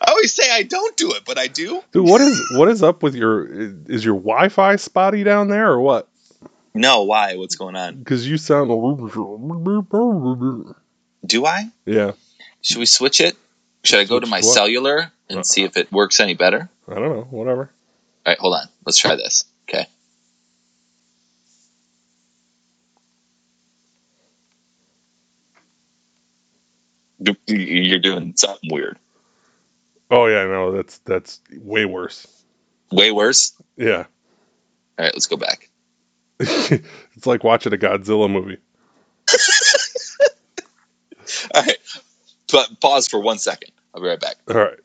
[0.00, 1.82] I always say I don't do it, but I do.
[1.92, 3.46] Dude, what is what is up with your
[3.88, 6.08] is your Wi-Fi spotty down there or what?
[6.74, 7.36] No, why?
[7.36, 7.98] What's going on?
[7.98, 8.96] Because you sound a little
[11.24, 11.70] Do I?
[11.86, 12.12] yeah.
[12.62, 13.36] Should we switch it?
[13.84, 14.44] Should I go to my what?
[14.44, 16.68] cellular and uh, see if it works any better?
[16.88, 17.26] I don't know.
[17.30, 17.70] Whatever.
[18.26, 18.66] All right, hold on.
[18.84, 19.44] Let's try this.
[19.68, 19.86] Okay.
[27.46, 28.98] You're doing something weird.
[30.10, 32.26] Oh yeah, no, that's that's way worse.
[32.90, 33.52] Way worse.
[33.76, 34.04] Yeah.
[34.98, 35.68] All right, let's go back.
[36.40, 38.58] it's like watching a Godzilla movie.
[41.54, 41.77] All right,
[42.80, 43.72] pause for one second.
[43.94, 44.36] I'll be right back.
[44.48, 44.78] All right.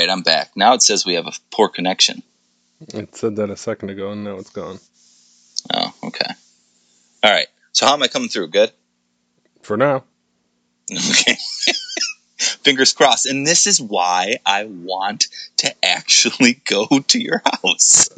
[0.00, 0.50] Right, I'm back.
[0.56, 2.22] Now it says we have a poor connection.
[2.94, 4.78] It said that a second ago, and now it's gone.
[5.72, 6.32] Oh, okay.
[7.22, 7.46] All right.
[7.72, 8.48] So how am I coming through?
[8.48, 8.72] Good.
[9.62, 10.04] For now.
[10.90, 11.36] Okay.
[12.38, 13.26] Fingers crossed.
[13.26, 15.26] And this is why I want
[15.58, 18.08] to actually go to your house.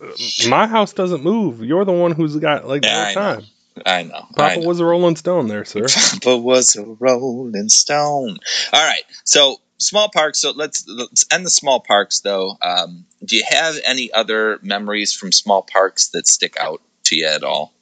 [0.00, 1.62] Uh, my house doesn't move.
[1.62, 3.20] You're the one who's got like Yeah, I know.
[3.36, 3.44] time.
[3.86, 4.26] I know.
[4.36, 4.66] I Papa know.
[4.66, 5.86] was a Rolling Stone there, sir.
[6.14, 8.38] Papa was a rolling stone.
[8.72, 9.02] All right.
[9.24, 10.38] So small parks.
[10.40, 12.56] So let's let's end the small parks though.
[12.62, 17.26] Um, do you have any other memories from small parks that stick out to you
[17.26, 17.72] at all?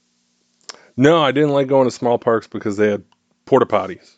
[0.97, 3.05] No, I didn't like going to small parks because they had
[3.45, 4.11] porta potties,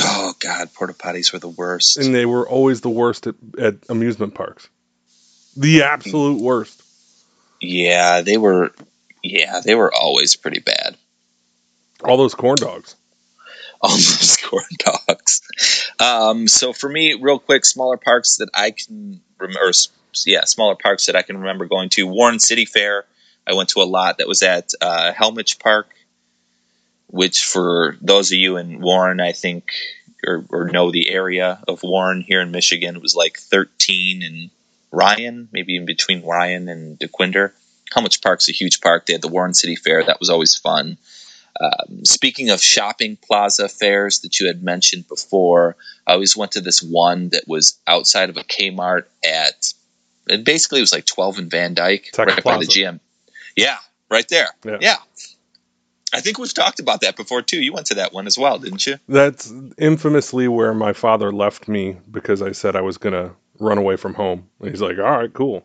[0.00, 1.96] Oh God, porta potties were the worst.
[1.98, 4.68] and they were always the worst at, at amusement parks.
[5.56, 6.82] The absolute worst.
[7.60, 8.72] yeah, they were.
[9.22, 10.96] Yeah, they were always pretty bad.
[12.02, 12.96] All those corn dogs.
[14.44, 15.40] corn dogs.
[15.98, 19.72] Um, so for me, real quick, smaller parks that I can remember,
[20.26, 22.06] yeah, smaller parks that I can remember going to.
[22.06, 23.04] Warren City Fair,
[23.46, 24.18] I went to a lot.
[24.18, 25.94] That was at uh, Halmich Park,
[27.06, 29.72] which for those of you in Warren, I think,
[30.26, 34.50] or, or know the area of Warren here in Michigan, it was like 13 and
[34.92, 37.52] Ryan, maybe in between Ryan and Dequindre.
[37.94, 39.06] Halmich Park's a huge park.
[39.06, 40.04] They had the Warren City Fair.
[40.04, 40.98] That was always fun.
[41.58, 46.60] Um, speaking of shopping plaza fairs that you had mentioned before, I always went to
[46.60, 49.72] this one that was outside of a Kmart at,
[50.28, 52.66] and basically it was like 12 and Van Dyke, right by the Plaza.
[52.70, 53.00] GM.
[53.56, 53.78] Yeah,
[54.10, 54.48] right there.
[54.64, 54.78] Yeah.
[54.80, 54.96] yeah.
[56.12, 57.60] I think we've talked about that before too.
[57.62, 58.96] You went to that one as well, didn't you?
[59.08, 63.96] That's infamously where my father left me because I said I was gonna run away
[63.96, 64.48] from home.
[64.60, 65.64] And he's like, "All right, cool."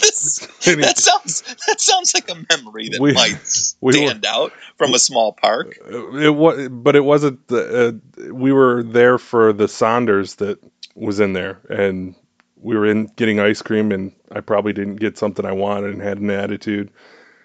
[0.00, 3.38] This- And he- that sounds that sounds like a memory that We- might
[3.80, 5.76] we stand out from a small park.
[5.88, 7.46] It was, but it wasn't.
[7.48, 10.58] The, uh, we were there for the Sanders that
[10.94, 12.14] was in there, and
[12.60, 16.02] we were in getting ice cream, and I probably didn't get something I wanted and
[16.02, 16.90] had an attitude.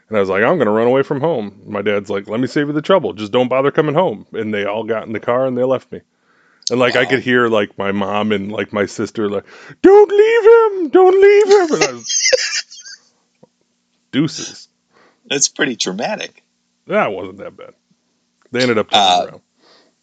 [0.10, 1.62] And I was like, I'm gonna run away from home.
[1.66, 3.14] My dad's like, Let me save you the trouble.
[3.14, 4.26] Just don't bother coming home.
[4.32, 6.02] And they all got in the car and they left me.
[6.70, 9.46] And like I could hear like my mom and like my sister like,
[9.82, 11.76] Don't leave him, don't leave him.
[11.76, 12.77] And I was
[14.12, 14.68] deuces.
[15.26, 16.44] That's pretty dramatic.
[16.88, 17.74] That wasn't that bad.
[18.52, 19.42] They ended up turning Uh, around.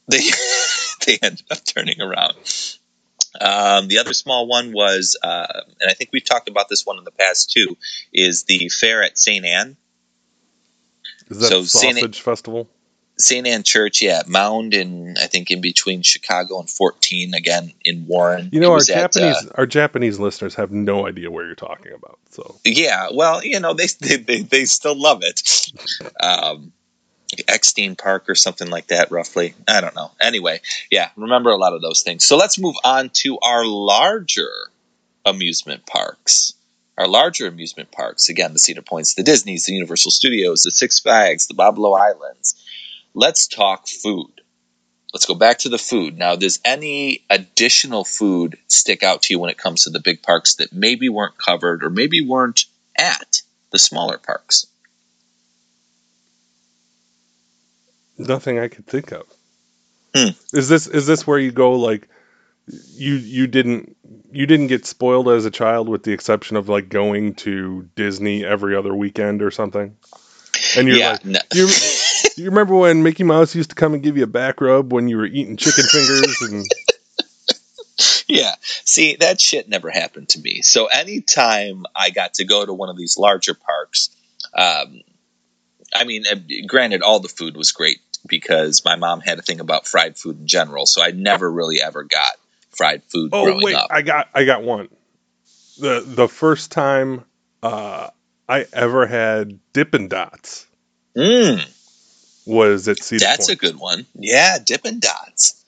[0.09, 0.21] they
[1.07, 2.35] they ended up turning around.
[3.41, 5.47] Um, the other small one was, uh,
[5.81, 7.77] and I think we've talked about this one in the past too,
[8.13, 9.45] is the fair at St.
[9.45, 9.77] Anne.
[11.29, 12.69] Is that so Saint- sausage festival?
[13.17, 13.47] St.
[13.47, 18.49] Anne Church, yeah, Mound in I think in between Chicago and 14, again in Warren.
[18.53, 21.55] You know, our was at, Japanese uh, our Japanese listeners have no idea where you're
[21.55, 22.19] talking about.
[22.31, 25.71] So yeah, well, you know, they they they, they still love it.
[26.21, 26.73] Um,
[27.49, 29.55] Eckstein Park or something like that, roughly.
[29.67, 30.11] I don't know.
[30.21, 30.61] Anyway,
[30.91, 32.27] yeah, remember a lot of those things.
[32.27, 34.51] So let's move on to our larger
[35.25, 36.55] amusement parks.
[36.97, 41.01] Our larger amusement parks, again, the Cedar Points, the Disneys, the Universal Studios, the Six
[41.01, 42.64] Flags, the Boblo Islands.
[43.15, 44.41] Let's talk food.
[45.13, 46.19] Let's go back to the food.
[46.19, 50.23] Now, does any additional food stick out to you when it comes to the big
[50.23, 52.65] parks that maybe weren't covered or maybe weren't
[52.99, 54.67] at the smaller parks?
[58.19, 59.27] nothing I could think of.
[60.15, 60.31] Hmm.
[60.53, 62.09] Is this is this where you go like
[62.67, 63.97] you you didn't
[64.31, 68.45] you didn't get spoiled as a child with the exception of like going to Disney
[68.45, 69.97] every other weekend or something?
[70.77, 71.41] And you're yeah, like, no.
[71.53, 71.69] you,
[72.37, 75.09] you remember when Mickey Mouse used to come and give you a back rub when
[75.09, 76.71] you were eating chicken fingers and
[78.29, 78.55] yeah.
[78.85, 80.63] See, that shit never happened to me.
[80.63, 84.11] So anytime I got to go to one of these larger parks,
[84.55, 85.03] um,
[85.95, 89.61] I mean, uh, granted, all the food was great because my mom had a thing
[89.61, 90.87] about fried food in general.
[90.87, 92.37] So I never really ever got
[92.71, 93.89] fried food Oh growing wait, up.
[93.91, 94.89] I got I got one.
[95.79, 97.25] The the first time
[97.63, 98.11] uh,
[98.49, 100.67] I ever had Dippin' Dots
[101.17, 101.65] Mm,
[102.47, 104.07] was at Cedar that's a good one.
[104.15, 105.63] Yeah, Dippin' Dots.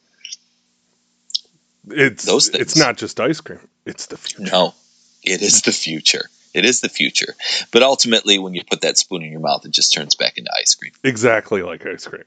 [1.89, 2.63] it's those things.
[2.63, 4.51] it's not just ice cream; it's the future.
[4.53, 4.75] No,
[5.23, 6.29] it is the future.
[6.55, 7.35] It is the future.
[7.71, 10.51] But ultimately, when you put that spoon in your mouth, it just turns back into
[10.59, 10.93] ice cream.
[11.05, 12.25] Exactly like ice cream.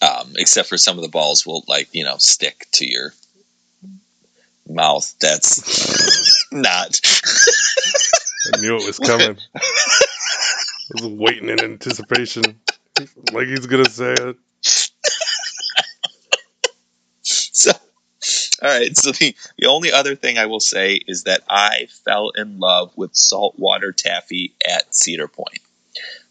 [0.00, 3.12] um, except for some of the balls will like you know stick to your
[4.68, 5.14] mouth.
[5.20, 7.00] That's not.
[8.54, 9.36] I knew it was coming.
[9.56, 9.60] I
[10.94, 12.44] was waiting in anticipation,
[13.32, 14.36] like he's gonna say it.
[17.28, 17.72] So,
[18.62, 18.96] all right.
[18.96, 22.92] So the the only other thing I will say is that I fell in love
[22.96, 25.60] with saltwater taffy at Cedar Point.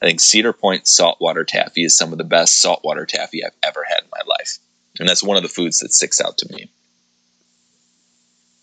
[0.01, 3.83] I think Cedar Point saltwater taffy is some of the best saltwater taffy I've ever
[3.87, 4.59] had in my life,
[4.99, 6.69] and that's one of the foods that sticks out to me.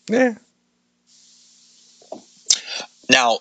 [0.09, 0.34] Yeah.
[3.11, 3.40] Now,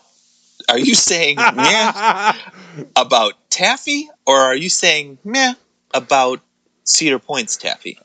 [0.72, 2.34] are you saying meh
[2.96, 5.54] about taffy, or are you saying meh
[5.94, 6.42] about
[6.86, 8.00] Cedar Point's taffy?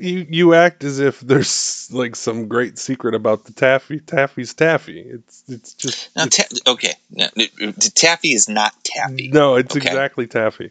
[0.00, 3.98] you you act as if there's like some great secret about the taffy.
[3.98, 5.00] Taffy's taffy.
[5.00, 9.28] It's it's just Now, it's- ta- okay, no, n- taffy is not taffy.
[9.28, 9.88] no, it's Okay.
[9.88, 10.70] exactly taffy.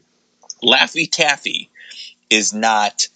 [0.63, 1.69] Laffy Taffy
[2.29, 3.07] is not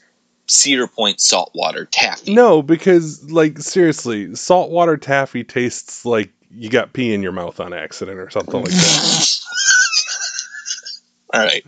[0.48, 2.34] Cedar Point saltwater taffy.
[2.34, 7.74] No, because like seriously, saltwater taffy tastes like you got pee in your mouth on
[7.74, 9.40] accident or something like that.
[11.34, 11.66] All right.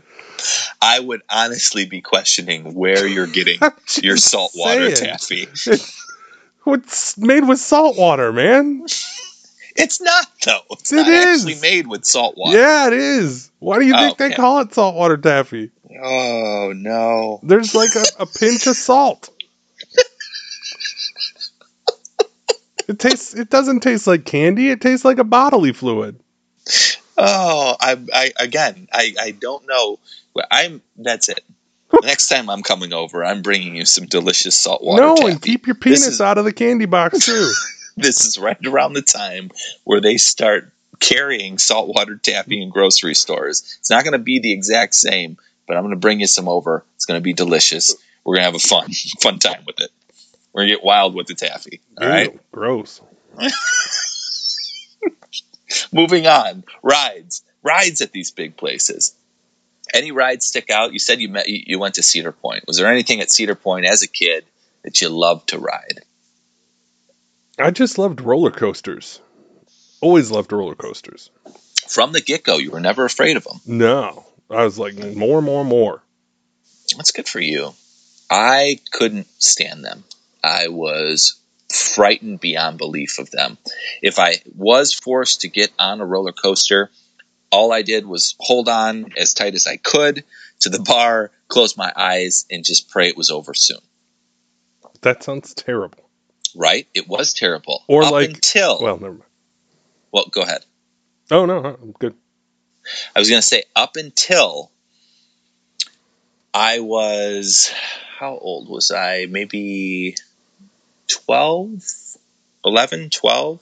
[0.82, 3.60] I would honestly be questioning where you're getting
[4.02, 5.48] your saltwater taffy.
[6.64, 8.86] What's made with salt water, man?
[9.76, 10.60] It's not though.
[10.72, 11.46] It's It not is.
[11.46, 12.58] actually made with salt water.
[12.58, 13.52] Yeah, it is.
[13.60, 15.72] Why do you think they call it saltwater taffy?
[16.02, 17.40] Oh no.
[17.44, 19.30] There's like a, a pinch of salt.
[22.88, 23.34] It tastes.
[23.34, 24.70] It doesn't taste like candy.
[24.70, 26.20] It tastes like a bodily fluid.
[27.18, 30.00] Oh, I, I again, I, I don't know.
[30.52, 30.82] I'm.
[30.98, 31.44] That's it.
[32.02, 35.32] Next time I'm coming over, I'm bringing you some delicious saltwater no, taffy.
[35.32, 37.52] and keep your penis is- out of the candy box too.
[37.98, 39.52] this is right around the time
[39.84, 43.78] where they start carrying saltwater taffy in grocery stores.
[43.80, 46.48] It's not going to be the exact same, but I'm going to bring you some
[46.48, 46.84] over.
[46.96, 47.96] It's going to be delicious.
[48.24, 48.90] We're going to have a fun,
[49.22, 49.92] fun time with it.
[50.54, 51.82] We're to get wild with the taffy.
[52.00, 52.32] All right.
[52.32, 53.02] Ew, gross.
[55.92, 56.64] Moving on.
[56.82, 57.44] Rides.
[57.64, 59.16] Rides at these big places.
[59.94, 60.94] Any rides stick out?
[60.94, 61.48] You said you met.
[61.50, 62.66] You you went to Cedar Point.
[62.68, 64.46] Was there anything at Cedar Point as a kid
[64.84, 66.02] that you loved to ride?
[67.60, 69.22] I just loved roller coasters.
[70.02, 71.30] Always loved roller coasters.
[71.88, 73.60] From the get go, you were never afraid of them.
[73.66, 76.02] No, I was like more, more, more.
[76.98, 77.74] That's good for you.
[78.30, 80.04] I couldn't stand them.
[80.44, 81.40] I was
[81.74, 83.58] frightened beyond belief of them.
[84.02, 86.92] If I was forced to get on a roller coaster,
[87.52, 90.24] all I did was hold on as tight as I could
[90.62, 93.80] to the bar, close my eyes, and just pray it was over soon.
[95.02, 96.10] That sounds terrible.
[96.56, 96.88] Right?
[96.94, 97.84] It was terrible.
[97.88, 99.24] Or Up like- until Well, never mind.
[100.12, 100.66] well, go ahead.
[101.32, 102.16] Oh no, I'm good.
[103.16, 104.70] I was going to say up until
[106.54, 107.72] I was,
[108.20, 109.26] how old was I?
[109.30, 110.16] Maybe
[111.14, 111.84] 12,
[112.66, 113.62] 11, 12.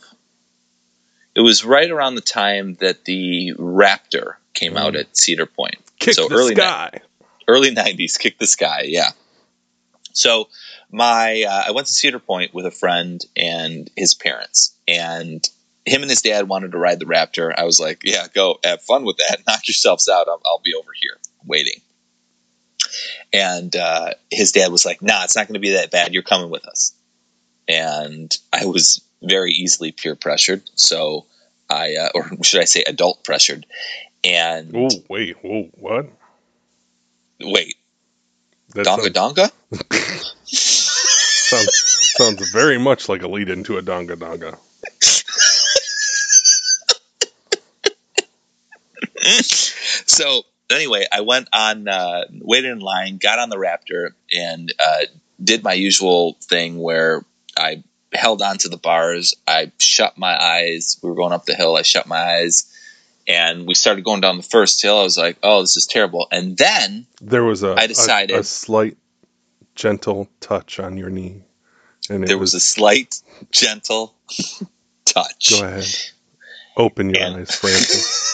[1.36, 5.76] It was right around the time that the Raptor came out at Cedar Point.
[6.00, 7.00] Kick So the early sky.
[7.48, 9.10] early 90s kick the sky yeah.
[10.14, 10.50] So
[10.92, 15.48] my uh, i went to cedar point with a friend and his parents and
[15.86, 17.54] him and his dad wanted to ride the raptor.
[17.56, 19.44] I was like yeah go have fun with that.
[19.48, 20.28] Knock yourselves out.
[20.28, 21.82] I'll, I'll be over here waiting.
[23.32, 26.14] And uh, his dad was like nah it's not going to be that bad.
[26.14, 26.94] You're coming with us
[27.72, 31.26] and i was very easily peer pressured so
[31.70, 33.66] i uh, or should i say adult pressured
[34.24, 36.08] and Oh wait, whoa, what?
[37.40, 37.76] wait
[38.76, 39.50] That donga donga
[40.44, 44.58] sounds, sounds very much like a lead into a donga donga.
[50.06, 55.06] so anyway, I went on, uh, waited in line, got on the Raptor, and uh,
[55.44, 57.26] did my usual thing where
[57.58, 57.84] I
[58.14, 59.34] held on to the bars.
[59.48, 60.98] I shut my eyes.
[61.02, 61.76] We were going up the hill.
[61.76, 62.66] I shut my eyes,
[63.28, 64.98] and we started going down the first hill.
[65.00, 68.44] I was like, "Oh, this is terrible." And then There was a, I decided- a,
[68.44, 68.98] slight,
[69.76, 71.44] gentle touch on your knee,
[72.10, 73.22] and it there was a slight,
[73.52, 74.14] gentle
[75.06, 75.52] touch.
[75.60, 75.86] Go ahead,
[76.78, 78.30] open your And- eyes, Francis.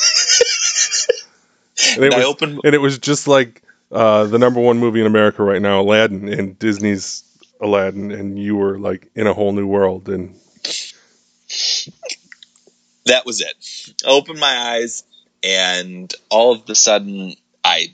[1.95, 2.61] and, And was, opened.
[2.63, 3.61] and it was just like
[3.91, 7.23] uh, the number one movie in America right now, Aladdin, and Disney's
[7.61, 10.09] Aladdin, and you were like in a whole new world.
[10.09, 10.35] And
[13.05, 13.55] that was it.
[14.05, 15.03] I opened my eyes,
[15.43, 17.93] and all of a sudden, I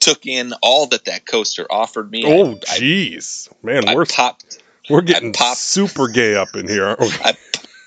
[0.00, 2.24] took in all that that coaster offered me.
[2.26, 6.86] oh, jeez, man, I, we're popped, we're getting popped- super gay up in here.
[6.86, 7.10] aren't we?
[7.24, 7.34] I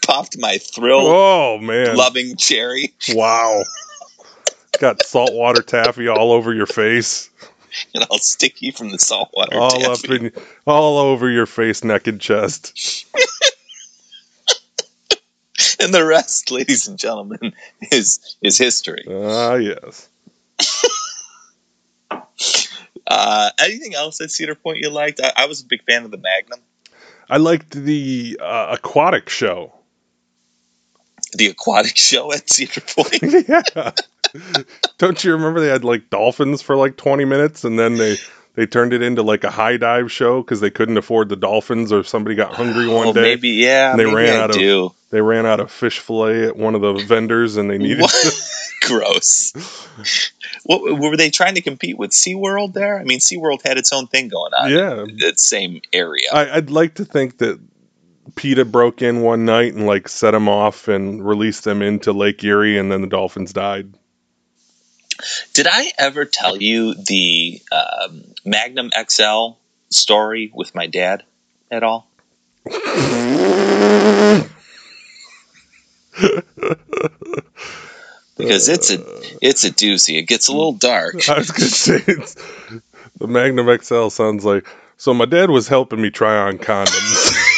[0.06, 3.64] popped my thrill Oh man, loving cherry, wow.
[4.80, 7.30] Got saltwater taffy all over your face,
[7.94, 9.58] and all sticky from the saltwater.
[9.58, 10.16] all taffy.
[10.16, 10.32] up in,
[10.66, 13.06] all over your face, neck and chest.
[15.80, 17.54] and the rest, ladies and gentlemen,
[17.92, 19.04] is is history.
[19.10, 20.10] Ah, yes.
[23.08, 25.22] Uh, anything else at Cedar Point you liked?
[25.24, 26.60] I, I was a big fan of the Magnum,
[27.30, 29.74] I liked the uh, aquatic show.
[31.34, 33.48] the aquatic show at Cedar Point.
[33.48, 33.92] yeah.
[34.98, 38.18] Don't you remember they had like dolphins for like 20 minutes and then they
[38.56, 41.92] they turned it into like a high dive show because they couldn't afford the dolphins
[41.92, 43.22] or somebody got hungry oh, one oh, day.
[43.22, 43.96] maybe yeah.
[43.96, 46.82] They maybe ran I out of- They ran out of fish fillet at one of
[46.82, 48.14] the vendors and they needed What?
[48.82, 49.52] Gross.
[50.64, 53.00] what were they trying to compete with SeaWorld there?
[53.00, 54.70] I mean, SeaWorld had its own thing going on.
[54.70, 55.04] Yeah.
[55.04, 56.28] in that same area.
[56.32, 57.60] I, I'd like to think that
[58.36, 62.44] PETA broke in one night and like set them off and released them into Lake
[62.44, 63.94] Erie and then the dolphins died.
[65.54, 69.52] Did I ever tell you the um, Magnum XL
[69.90, 71.24] story with my dad
[71.72, 72.08] at all?
[78.38, 78.98] Because it's a
[79.42, 80.18] it's a doozy.
[80.18, 81.30] It gets a little dark.
[81.30, 82.36] I was gonna say it's,
[83.18, 85.14] the Magnum XL sounds like so.
[85.14, 87.52] My dad was helping me try on condoms.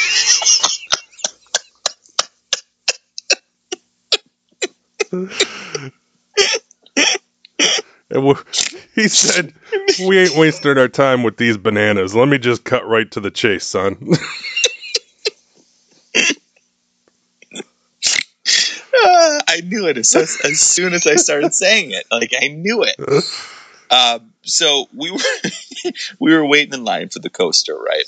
[8.10, 8.36] and
[8.94, 9.52] he said,
[10.06, 12.14] "We ain't wasting our time with these bananas.
[12.14, 13.96] Let me just cut right to the chase, son."
[18.94, 22.04] Ah, I knew it as, as soon as I started saying it.
[22.10, 22.96] Like I knew it.
[23.90, 25.18] Um, so we were
[26.18, 28.04] we were waiting in line for the coaster, right?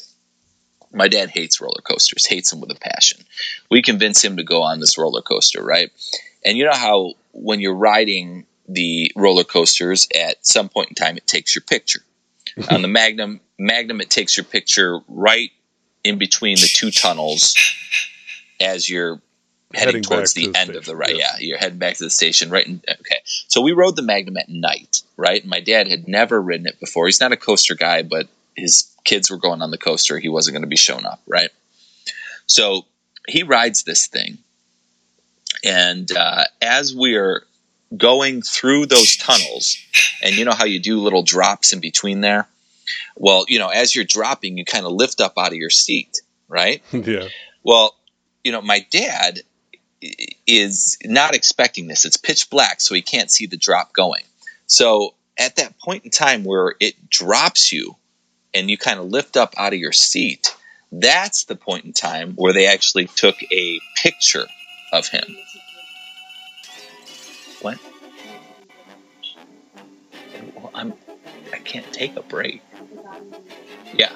[0.92, 3.20] My dad hates roller coasters, hates them with a passion.
[3.70, 5.90] We convince him to go on this roller coaster, right?
[6.44, 11.16] And you know how when you're riding the roller coasters, at some point in time,
[11.16, 12.00] it takes your picture.
[12.70, 15.50] on the Magnum, Magnum, it takes your picture right
[16.04, 17.54] in between the two tunnels
[18.60, 19.20] as you're
[19.72, 21.10] heading, Heading towards the, to the end of the station, ride.
[21.10, 21.32] yeah.
[21.34, 22.66] Yeah, you're heading back to the station, right?
[22.66, 25.44] In, okay, so we rode the Magnum at night, right?
[25.46, 27.06] My dad had never ridden it before.
[27.06, 30.18] He's not a coaster guy, but his kids were going on the coaster.
[30.18, 31.50] He wasn't going to be shown up, right?
[32.46, 32.86] So
[33.28, 34.38] he rides this thing,
[35.64, 37.44] and uh, as we're
[37.96, 39.76] going through those tunnels,
[40.22, 42.48] and you know how you do little drops in between there.
[43.16, 46.20] Well, you know, as you're dropping, you kind of lift up out of your seat,
[46.48, 46.82] right?
[46.92, 47.28] yeah,
[47.62, 47.94] Well,
[48.44, 49.40] you know, my dad
[50.46, 52.04] is not expecting this.
[52.04, 54.24] It's pitch black, so he can't see the drop going.
[54.66, 57.96] So at that point in time where it drops you
[58.54, 60.54] and you kind of lift up out of your seat,
[60.92, 64.46] that's the point in time where they actually took a picture
[64.92, 65.36] of him.
[67.60, 67.78] What?
[70.74, 70.94] I'm
[71.52, 72.62] I can't take a break.
[73.92, 74.12] Yeah.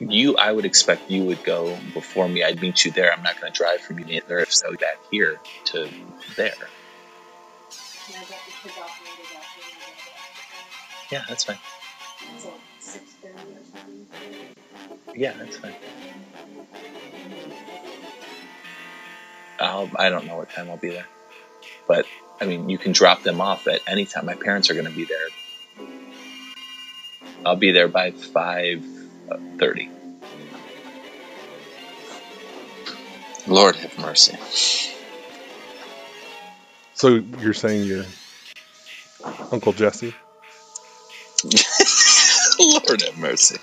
[0.00, 2.44] You, I would expect you would go before me.
[2.44, 3.12] I'd meet you there.
[3.12, 4.38] I'm not going to drive from you either.
[4.38, 5.88] If so, back here to
[6.36, 6.54] there.
[11.10, 11.58] Yeah, that's fine.
[15.14, 15.74] Yeah, that's fine.
[19.58, 21.06] I'll, I don't know what time I'll be there.
[21.86, 22.06] But,
[22.40, 24.26] I mean, you can drop them off at any time.
[24.26, 25.28] My parents are going to be there.
[27.44, 29.88] I'll be there by 5.30.
[33.46, 34.36] Lord have mercy.
[36.94, 38.04] So you're saying you're
[39.50, 40.14] Uncle Jesse?
[42.60, 43.56] Lord have mercy.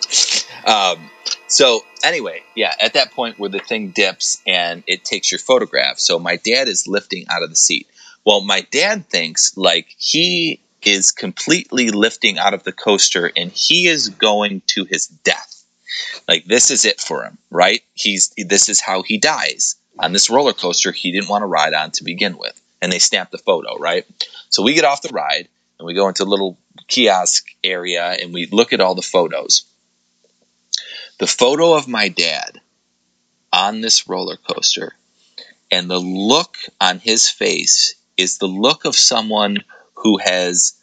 [0.66, 1.10] Um,
[1.56, 6.00] so anyway, yeah, at that point where the thing dips and it takes your photograph.
[6.00, 7.88] So my dad is lifting out of the seat.
[8.26, 13.88] Well, my dad thinks like he is completely lifting out of the coaster and he
[13.88, 15.64] is going to his death.
[16.28, 17.82] Like this is it for him, right?
[17.94, 21.74] He's this is how he dies on this roller coaster he didn't want to ride
[21.74, 22.62] on to begin with.
[22.82, 24.06] And they snapped the photo, right?
[24.50, 25.48] So we get off the ride
[25.80, 26.58] and we go into a little
[26.90, 29.64] kiosk area and we look at all the photos.
[31.18, 32.60] The photo of my dad
[33.54, 34.96] on this roller coaster
[35.72, 39.64] and the look on his face is the look of someone
[39.96, 40.74] who has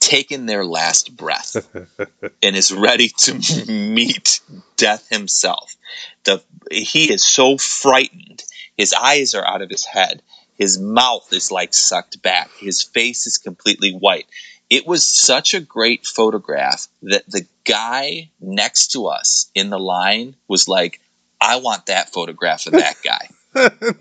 [0.00, 1.56] taken their last breath
[2.42, 3.34] and is ready to
[3.68, 4.40] meet
[4.76, 5.76] death himself.
[6.24, 8.44] The, he is so frightened.
[8.76, 10.22] His eyes are out of his head.
[10.54, 12.50] His mouth is like sucked back.
[12.58, 14.26] His face is completely white.
[14.70, 20.36] It was such a great photograph that the guy next to us in the line
[20.46, 21.00] was like,
[21.40, 23.28] I want that photograph of that guy.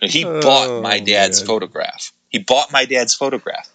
[0.00, 1.46] he Oh, bought my dad's man.
[1.46, 2.12] photograph.
[2.28, 3.68] He bought my dad's photograph.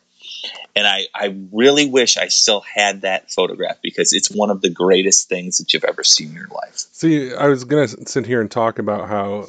[0.75, 4.69] And I, I really wish I still had that photograph because it's one of the
[4.69, 6.75] greatest things that you've ever seen in your life.
[6.75, 9.47] See, I was gonna sit here and talk about how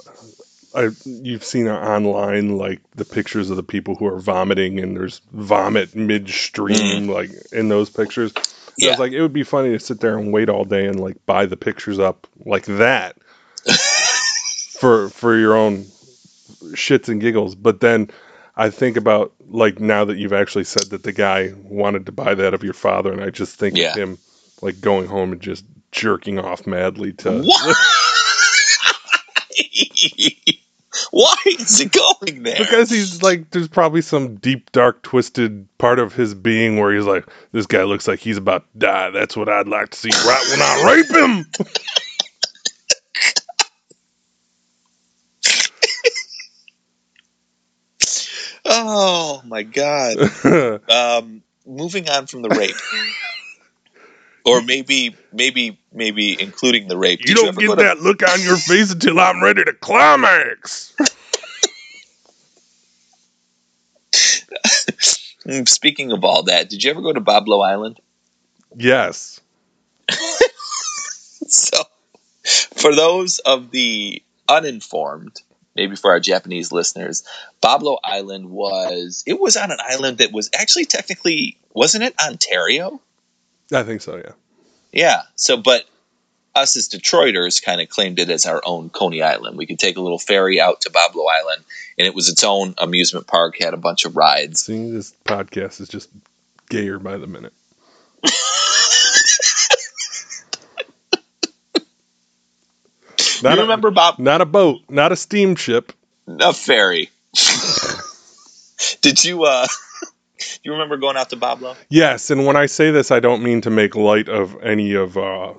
[0.77, 5.23] I you've seen online like the pictures of the people who are vomiting and there's
[5.33, 7.09] vomit midstream mm.
[7.09, 8.35] like in those pictures.
[8.83, 8.89] I Yeah.
[8.89, 11.19] was like, it would be funny to sit there and wait all day and like
[11.27, 13.19] buy the pictures up like that
[14.75, 15.93] for for your own
[16.73, 17.55] shits and giggles.
[17.57, 18.11] But then
[18.57, 22.35] I think about like now that you've actually said that the guy wanted to buy
[22.37, 23.89] that of your father, and I just think Yeah.
[23.89, 24.19] of him
[24.63, 27.77] like going home and just jerking off madly to What?
[31.11, 32.57] Why is it going there?
[32.59, 37.05] because he's like there's probably some deep dark twisted part of his being where he's
[37.05, 40.11] like this guy looks like he's about to die that's what i'd like to see
[40.11, 41.47] right when i rape him
[48.65, 50.17] oh my god.
[50.91, 52.75] Um, moving on from the rape,
[54.47, 57.21] or maybe, maybe, maybe including the rape.
[57.27, 60.95] you don't get that look on your face until i'm ready to climax
[65.47, 68.01] Mm, Speaking of all that, did you ever go to Boblo Island?
[68.77, 69.41] yes
[71.49, 71.79] So,
[72.75, 75.41] for those of the uninformed,
[75.77, 77.23] maybe for our Japanese listeners,
[77.63, 83.01] Boblo Island was it was on an island that was actually technically wasn't it Ontario?
[83.73, 84.33] I think so yeah
[84.93, 85.23] Yeah.
[85.35, 85.85] So, but
[86.55, 89.59] us as Detroiters kind of claimed it as our own Coney Island.
[89.59, 91.65] We could take a little ferry out to Boblo Island,
[91.99, 93.57] and it was its own amusement park.
[93.61, 94.65] Had a bunch of rides.
[94.65, 96.09] seeing this podcast is just
[96.71, 97.53] gayer by the minute
[98.25, 98.31] you
[103.43, 104.19] not, remember Bob?
[104.19, 105.93] not a boat not a steamship
[106.27, 107.11] A ferry.
[109.01, 109.45] Did you?
[109.45, 109.67] uh
[110.67, 111.77] You remember going out to Boblo?
[111.89, 115.17] Yes, and when I say this, I don't mean to make light of any of
[115.17, 115.55] uh,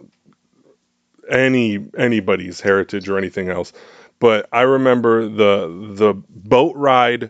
[1.29, 3.71] any anybody's heritage or anything else,
[4.19, 7.29] but I remember the the boat ride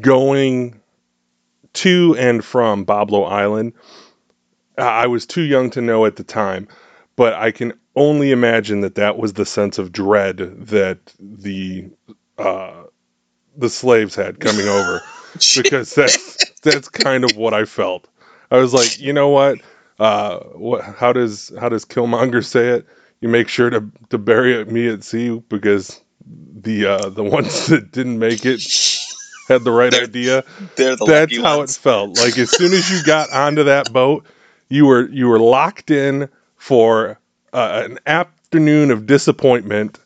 [0.00, 0.78] going
[1.72, 3.72] to and from Boblo Island.
[4.76, 6.68] I I was too young to know at the time,
[7.16, 11.88] but I can only imagine that that was the sense of dread that the
[12.36, 12.82] uh,
[13.56, 15.02] the slaves had coming over
[15.56, 18.08] because that's that's kind of what I felt.
[18.50, 19.58] I was like, you know what?
[19.98, 20.82] Uh, what?
[20.82, 22.86] How does how does Killmonger say it?
[23.20, 27.92] You make sure to to bury me at sea because the uh, the ones that
[27.92, 28.60] didn't make it
[29.48, 30.44] had the right They're idea.
[30.76, 31.76] They're the That's how ones.
[31.76, 32.18] it felt.
[32.18, 34.26] Like as soon as you got onto that boat,
[34.68, 37.18] you were you were locked in for
[37.52, 39.98] uh, an afternoon of disappointment.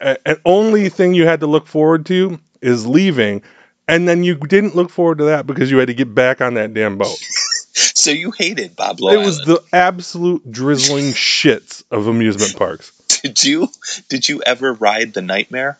[0.00, 3.42] And only thing you had to look forward to is leaving
[3.88, 6.54] and then you didn't look forward to that because you had to get back on
[6.54, 7.16] that damn boat.
[7.76, 9.46] So you hated Boblo it was Island.
[9.46, 12.92] the absolute drizzling shits of amusement parks.
[13.22, 13.68] Did you
[14.08, 15.78] did you ever ride the Nightmare?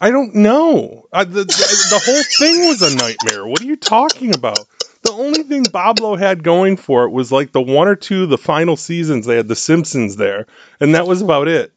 [0.00, 1.06] I don't know.
[1.12, 3.46] I, the, the, the whole thing was a nightmare.
[3.46, 4.60] What are you talking about?
[5.02, 8.38] The only thing Boblo had going for it was like the one or two, the
[8.38, 10.46] final seasons, they had The Simpsons there,
[10.80, 11.72] and that was about it.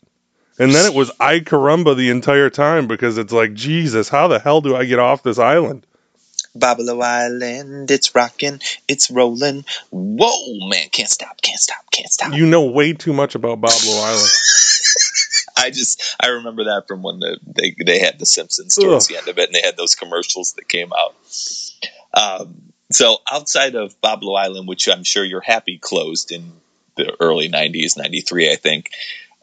[0.59, 4.39] And then it was Ay Caramba the entire time because it's like, Jesus, how the
[4.39, 5.85] hell do I get off this island?
[6.57, 9.65] Babalo Island, it's rocking, it's rolling.
[9.91, 12.33] Whoa, man, can't stop, can't stop, can't stop.
[12.33, 14.29] You know way too much about Boblo Island.
[15.57, 19.09] I just I remember that from when the they they had the Simpsons towards Ugh.
[19.09, 21.15] the end of it, and they had those commercials that came out.
[22.13, 26.53] Um, so outside of Boblo Island, which I'm sure you're happy closed in
[26.95, 28.91] the early '90s, '93, I think.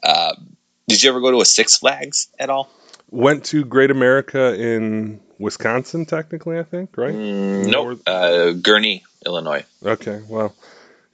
[0.03, 0.54] Um,
[0.89, 2.71] did you ever go to a Six Flags at all?
[3.11, 7.15] Went to Great America in Wisconsin, technically, I think, right?
[7.15, 8.01] Mm, nope.
[8.07, 9.65] Uh, Gurnee, Illinois.
[9.85, 10.55] Okay, well,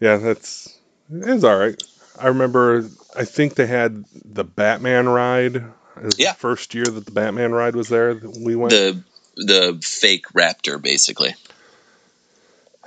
[0.01, 0.77] yeah, that's
[1.11, 1.81] it's all right.
[2.19, 2.89] I remember.
[3.17, 5.65] I think they had the Batman ride.
[6.17, 6.33] Yeah.
[6.33, 8.15] the first year that the Batman ride was there.
[8.15, 8.71] We went.
[8.71, 9.03] The
[9.37, 11.35] the fake raptor, basically.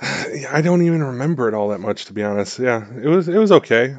[0.00, 2.58] I don't even remember it all that much, to be honest.
[2.58, 3.96] Yeah, it was it was okay.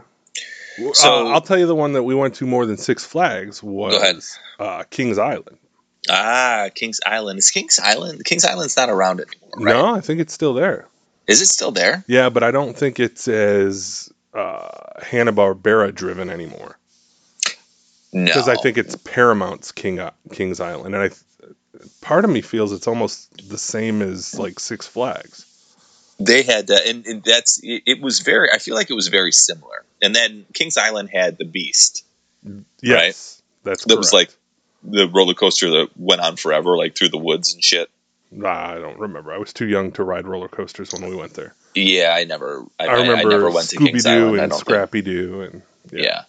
[0.93, 3.61] So- Uh, I'll tell you the one that we went to more than Six Flags
[3.63, 4.19] was ahead.
[4.59, 5.57] Uh, Kings Island.
[6.09, 7.39] Ah, Kings Island.
[7.39, 8.23] Is Kings Island?
[8.25, 9.73] Kings Island's not around anymore, right?
[9.73, 10.87] No, I think it's still there.
[11.27, 12.03] Is it still there?
[12.07, 14.69] Yeah, but I don't think it's as uh,
[15.01, 16.77] Hanna Barbera driven anymore.
[18.13, 19.99] No, because I think it's Paramount's King
[20.31, 21.09] Kings Island, and I
[22.01, 25.45] part of me feels it's almost the same as like Six Flags.
[26.19, 28.49] they had that, and, and that's it, it was very.
[28.53, 29.83] I feel like it was very similar.
[30.05, 32.05] And then Kings Island had the Beast.
[32.79, 34.29] Yes, that's That was like
[34.83, 37.89] the roller coaster that went on forever, like through the woods and shit.
[38.31, 39.33] Nah, I don't remember.
[39.33, 41.55] I was too young to ride roller coasters when we went there.
[41.73, 42.65] Yeah, I never.
[42.79, 44.39] I, I, remember I, never went to Scooby Kings Island.
[44.39, 44.53] And.
[44.53, 46.25] Scrappy Doo, and Yeah.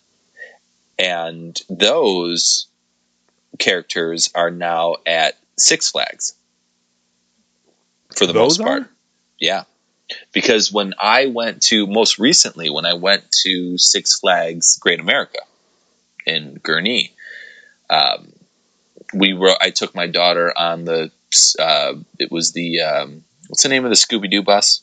[0.99, 2.68] And those
[3.59, 6.35] characters are now at Six Flags
[8.16, 8.83] for the Those most part.
[8.85, 8.91] are?
[9.39, 9.64] Yeah.
[10.32, 15.40] Because when I went to, most recently, when I went to Six Flags Great America
[16.24, 17.11] in Gurnee,
[17.90, 18.32] um,
[19.12, 21.11] we were, I took my daughter on the,
[21.59, 24.82] uh, it was the, um, what's the name of the Scooby Doo bus?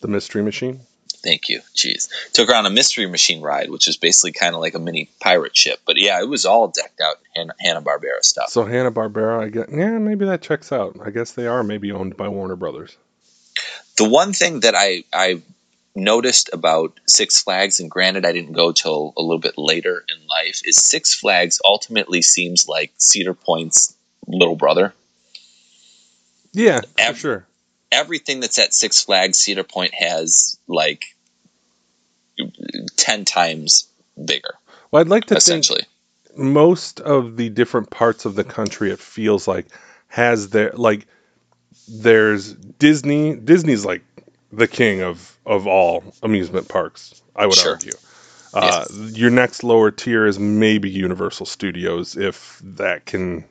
[0.00, 0.80] the Mystery Machine.
[1.20, 1.60] Thank you.
[1.74, 2.08] Jeez.
[2.32, 5.10] Took her on a mystery machine ride, which is basically kind of like a mini
[5.20, 5.80] pirate ship.
[5.84, 8.50] But yeah, it was all decked out in Hanna Barbera stuff.
[8.50, 9.68] So Hanna Barbera, I get.
[9.70, 10.96] Yeah, maybe that checks out.
[11.04, 12.96] I guess they are maybe owned by Warner Brothers.
[13.98, 15.42] The one thing that I I
[15.94, 20.26] noticed about Six Flags, and granted I didn't go till a little bit later in
[20.28, 23.96] life, is Six Flags ultimately seems like Cedar Point's
[24.26, 24.94] little brother.
[26.52, 27.46] Yeah, for sure.
[27.90, 31.16] Everything that's at Six Flags, Cedar Point has like
[32.96, 33.88] ten times
[34.24, 34.54] bigger,
[34.90, 35.82] Well, I'd like to think essentially.
[36.36, 39.66] most of the different parts of the country it feels like
[40.08, 41.06] has their like
[41.88, 44.02] there's Disney Disney's like
[44.52, 47.72] the king of of all amusement parks I would Sure.
[47.72, 47.92] argue
[48.54, 53.44] uh, your next lower tier is maybe Universal Studios if that can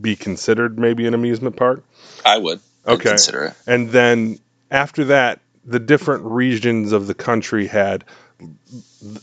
[0.00, 1.82] be considered maybe an amusement park
[2.24, 3.10] I would I'd Okay.
[3.10, 3.54] consider it.
[3.66, 4.38] and then
[4.70, 8.04] after that the different regions of the country had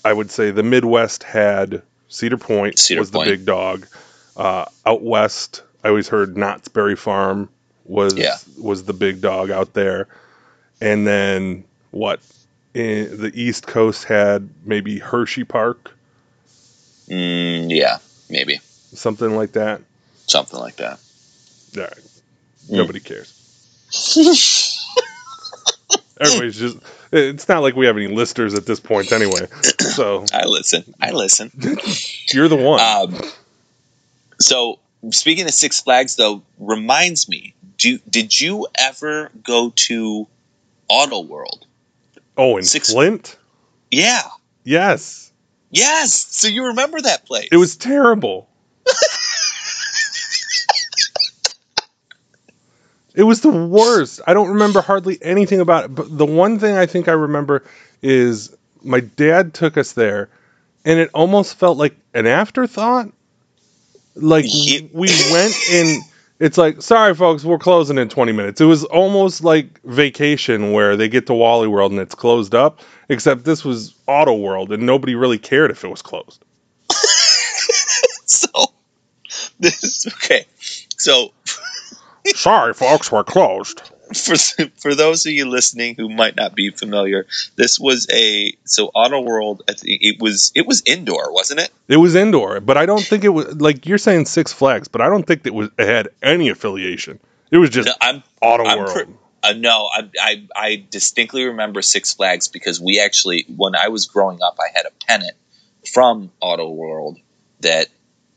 [0.05, 3.25] i would say the midwest had cedar point Cedar was Point.
[3.25, 3.87] the big dog
[4.37, 7.49] uh, out west i always heard knott's berry farm
[7.91, 8.37] was Yeah.
[8.57, 10.07] was the big dog out there
[10.79, 12.21] and then what
[12.73, 15.91] in the east coast had maybe hershey park
[17.09, 17.97] Mm, yeah,
[18.29, 18.61] maybe
[18.93, 19.81] something like that
[20.27, 20.99] something like that.
[21.75, 21.93] All right.
[22.69, 22.77] Mm.
[22.77, 23.33] nobody cares
[26.21, 26.77] everybody's just
[27.11, 29.45] it's not like we have any listers at this point anyway
[29.79, 30.93] so I listen.
[31.01, 31.51] I listen.
[32.33, 33.21] you're the one Um,
[34.39, 34.79] so
[35.09, 37.53] speaking of Six Flags, though, reminds me.
[37.81, 40.27] Do did you ever go to
[40.87, 41.65] Auto World?
[42.37, 43.37] oh in Six- flint
[43.89, 44.21] Yeah.
[44.63, 45.31] yes
[45.71, 46.13] Yes.
[46.13, 47.47] So you remember that place?
[47.51, 48.47] it was terrible
[53.15, 56.77] it was the worst i don't remember hardly anything about it but the one thing
[56.77, 57.63] i think i remember
[58.01, 60.29] is my dad took us there
[60.85, 63.11] and it almost felt like an afterthought
[64.15, 66.01] like Ye- we went and
[66.41, 70.97] it's like sorry folks we're closing in 20 minutes it was almost like vacation where
[70.97, 74.85] they get to wally world and it's closed up except this was auto world and
[74.85, 76.43] nobody really cared if it was closed
[78.25, 78.49] so
[79.59, 80.45] this okay.
[80.97, 81.31] So
[82.27, 83.90] Sorry, folks, we're closed.
[84.25, 84.35] for
[84.77, 89.21] for those of you listening who might not be familiar, this was a so Auto
[89.21, 89.63] World.
[89.69, 91.71] I think it was it was indoor, wasn't it?
[91.87, 95.01] It was indoor, but I don't think it was like you're saying Six Flags, but
[95.01, 97.19] I don't think it was it had any affiliation.
[97.51, 98.91] It was just No, I'm Auto I'm World.
[98.93, 99.05] pre-
[99.43, 99.89] uh, no.
[99.91, 104.57] I, I I distinctly remember Six Flags because we actually when I was growing up,
[104.59, 105.35] I had a pennant
[105.91, 107.17] from Auto World
[107.61, 107.87] that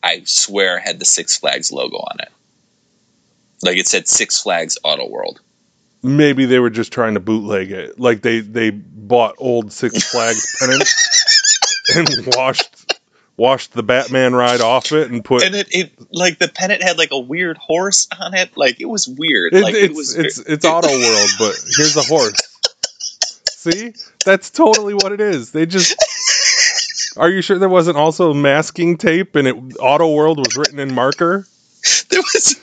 [0.02, 2.28] I swear had the Six Flags logo on it.
[3.62, 5.40] Like it said Six Flags Auto World.
[6.04, 7.98] Maybe they were just trying to bootleg it.
[7.98, 13.00] Like they they bought old Six Flags pennants and washed
[13.36, 16.98] washed the Batman ride off it and put And it, it like the pennant had
[16.98, 18.56] like a weird horse on it.
[18.56, 19.54] Like it was weird.
[19.54, 22.38] It- like it's it was it's it's Auto World, but here's a horse.
[23.48, 23.94] See,
[24.26, 25.52] that's totally what it is.
[25.52, 25.96] They just.
[27.16, 30.92] Are you sure there wasn't also masking tape and it Auto World was written in
[30.94, 31.46] marker?
[32.10, 32.56] there was.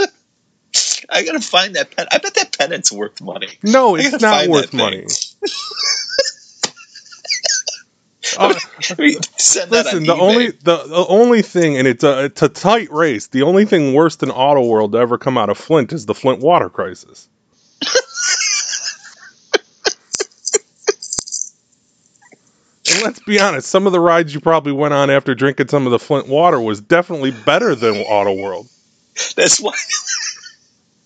[1.12, 2.08] I gotta find that pen.
[2.10, 3.50] I bet that pennant's worth money.
[3.64, 5.06] No, it's not worth money.
[8.38, 8.54] Uh,
[8.98, 10.20] listen, the eBay.
[10.20, 13.28] only the, the only thing, and it's a it's a tight race.
[13.28, 16.16] The only thing worse than Auto World to ever come out of Flint is the
[16.16, 17.28] Flint water crisis.
[22.90, 25.86] and let's be honest, some of the rides you probably went on after drinking some
[25.86, 28.70] of the Flint water was definitely better than Auto World.
[29.36, 29.74] That's why.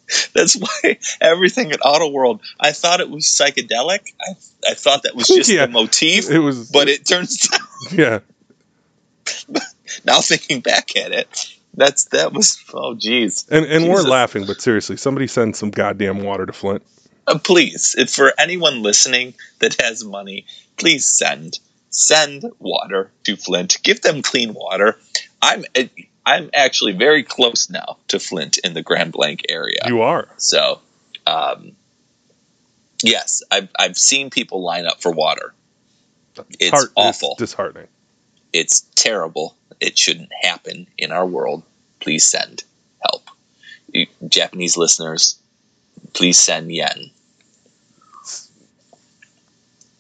[0.34, 2.42] That's why everything at Auto World.
[2.60, 4.14] I thought it was psychedelic.
[4.22, 4.32] I
[4.70, 5.66] I thought that was just Yeah.
[5.66, 7.60] the motif, It was, but it turns out
[7.92, 8.20] yeah.
[10.06, 11.28] now thinking back at it,
[11.74, 13.46] that's that was oh geez.
[13.50, 16.84] And and we're laughing, but seriously, somebody send some goddamn water to Flint.
[17.28, 20.46] Uh, please, if for anyone listening that has money,
[20.78, 23.78] please send send water to Flint.
[23.84, 24.98] Give them clean water.
[25.42, 25.66] I'm
[26.26, 29.80] I'm actually very close now to Flint in the Grand Blanc area.
[29.86, 30.28] You are.
[30.38, 30.82] So,
[31.28, 31.74] um,
[33.04, 35.54] yes, I've I've seen people line up for water.
[36.60, 37.36] It's Heart- awful.
[37.38, 37.88] disheartening.
[38.52, 39.56] It's terrible.
[39.80, 41.64] It shouldn't happen in our world.
[42.00, 42.64] Please send
[43.02, 43.30] help.
[43.94, 45.38] You, Japanese listeners,
[46.14, 47.12] please send yen.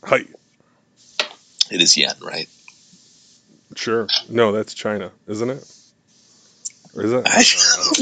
[0.03, 0.25] Hi.
[1.71, 2.47] It is yen, right?
[3.75, 4.07] Sure.
[4.29, 5.71] No, that's China, isn't it?
[6.95, 7.23] Or is it?
[7.25, 7.43] I,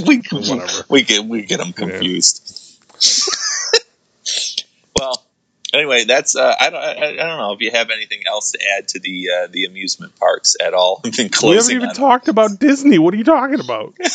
[0.07, 0.85] we, Whatever.
[0.89, 2.79] we get we get them confused.
[4.99, 5.25] well,
[5.73, 8.59] anyway, that's uh, I don't I, I don't know if you have anything else to
[8.77, 11.01] add to the uh, the amusement parks at all.
[11.03, 12.99] We haven't even talked about Disney.
[12.99, 13.95] What are you talking about?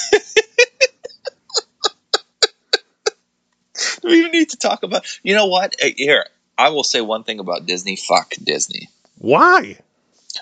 [4.02, 5.06] We even need to talk about?
[5.22, 5.74] You know what?
[5.82, 6.26] Uh, Here,
[6.56, 7.96] I will say one thing about Disney.
[7.96, 8.88] Fuck Disney.
[9.18, 9.78] Why?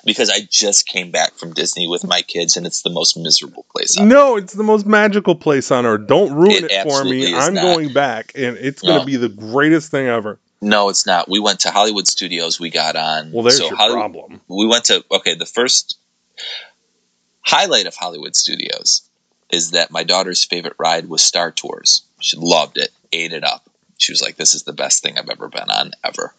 [0.04, 3.64] Because I just came back from Disney with my kids, and it's the most miserable
[3.74, 3.98] place.
[3.98, 6.06] on No, it's the most magical place on earth.
[6.06, 7.34] Don't ruin It it, for me.
[7.34, 7.62] I'm not.
[7.62, 10.38] going back, and it's going to be the greatest thing ever.
[10.60, 11.28] No, it's not.
[11.28, 12.58] We went to Hollywood Studios.
[12.58, 13.30] We got on.
[13.32, 14.40] Well, there's so your Hollywood, problem.
[14.48, 15.98] we went to okay the first
[17.40, 19.08] highlight of hollywood studios
[19.50, 23.70] is that my daughter's favorite ride was star tours she loved it ate it up
[23.98, 26.34] she was like this is the best thing i've ever been on ever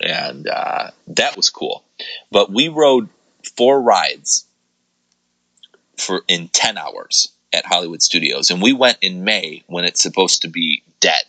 [0.00, 1.84] and uh, that was cool.
[2.30, 3.08] But we rode
[3.56, 4.44] four rides
[5.96, 10.42] for in 10 hours at hollywood studios and we went in may when it's supposed
[10.42, 11.22] to be dead.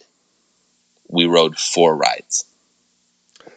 [1.07, 2.45] We rode four rides.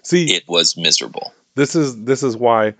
[0.03, 1.35] See, it was miserable.
[1.55, 2.75] this is this is why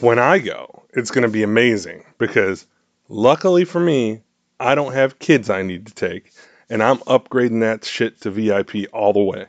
[0.00, 2.66] when I go, it's going to be amazing because
[3.08, 4.20] luckily for me,
[4.60, 6.32] I don't have kids I need to take,
[6.68, 9.46] and I'm upgrading that shit to VIP all the way.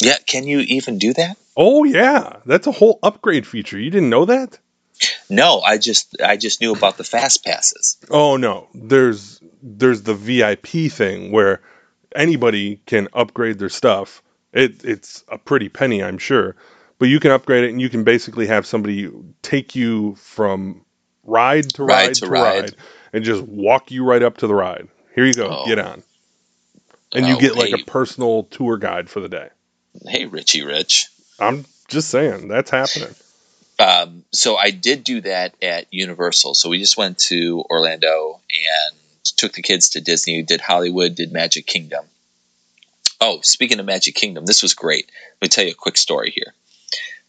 [0.00, 3.78] Yeah can you even do that Oh yeah, that's a whole upgrade feature.
[3.78, 4.58] You didn't know that?
[5.30, 7.96] No, I just I just knew about the fast passes.
[8.10, 11.62] Oh no, there's there's the VIP thing where
[12.14, 14.22] anybody can upgrade their stuff.
[14.52, 16.56] It it's a pretty penny, I'm sure,
[16.98, 19.10] but you can upgrade it and you can basically have somebody
[19.42, 20.84] take you from
[21.24, 22.60] ride to Ride ride to to, ride.
[22.62, 22.76] ride.
[23.14, 24.88] and just walk you right up to the ride.
[25.14, 25.66] Here you go, Oh.
[25.66, 26.02] get on.
[27.12, 27.82] And you Oh, get like hey.
[27.82, 29.48] a personal tour guide for the day.
[30.04, 31.08] Hey, Richie Rich.
[31.38, 33.14] I'm just saying, that's happening.
[33.78, 36.54] Um, so I did do that at Universal.
[36.54, 38.96] So we just went to Orlando and
[39.36, 40.42] took the kids to Disney.
[40.42, 41.14] Did Hollywood.
[41.14, 42.06] Did Magic Kingdom.
[43.20, 45.10] Oh, speaking of Magic Kingdom, this was great.
[45.40, 46.54] Let me tell you a quick story here.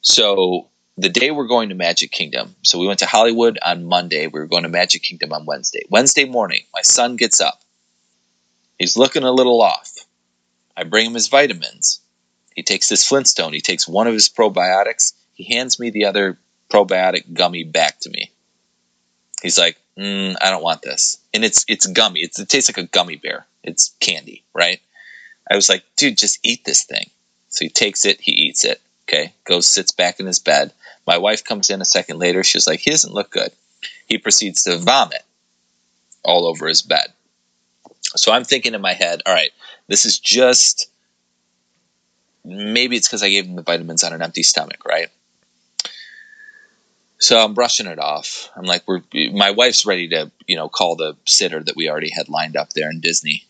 [0.01, 4.28] So the day we're going to Magic Kingdom, so we went to Hollywood on Monday.
[4.28, 5.84] We were going to Magic Kingdom on Wednesday.
[5.89, 7.61] Wednesday morning, my son gets up.
[8.80, 9.93] He's looking a little off.
[10.76, 12.01] I bring him his vitamins.
[12.58, 13.53] He takes this Flintstone.
[13.53, 15.14] He takes one of his probiotics.
[15.36, 16.39] He hands me the other
[16.72, 18.32] probiotic gummy back to me.
[19.43, 21.20] He's like, mm, I don't want this.
[21.36, 22.22] And it's it's gummy.
[22.22, 23.45] It's, it tastes like a gummy bear.
[23.64, 24.82] It's candy, right?
[25.49, 27.12] I was like, dude, just eat this thing.
[27.49, 28.82] So he takes it, he eats it.
[29.08, 30.74] Okay, goes, sits back in his bed.
[31.05, 32.43] My wife comes in a second later.
[32.43, 33.51] She's like, he doesn't look good.
[34.08, 35.22] He proceeds to vomit
[36.26, 37.14] all over his bed.
[38.16, 39.51] So I'm thinking in my head, all right,
[39.88, 40.89] this is just
[42.48, 45.10] maybe it's because I gave him the vitamins on an empty stomach, right?
[47.20, 48.50] So I'm brushing it off.
[48.56, 49.02] I'm like, we're
[49.34, 52.70] my wife's ready to, you know, call the sitter that we already had lined up
[52.72, 53.45] there in Disney.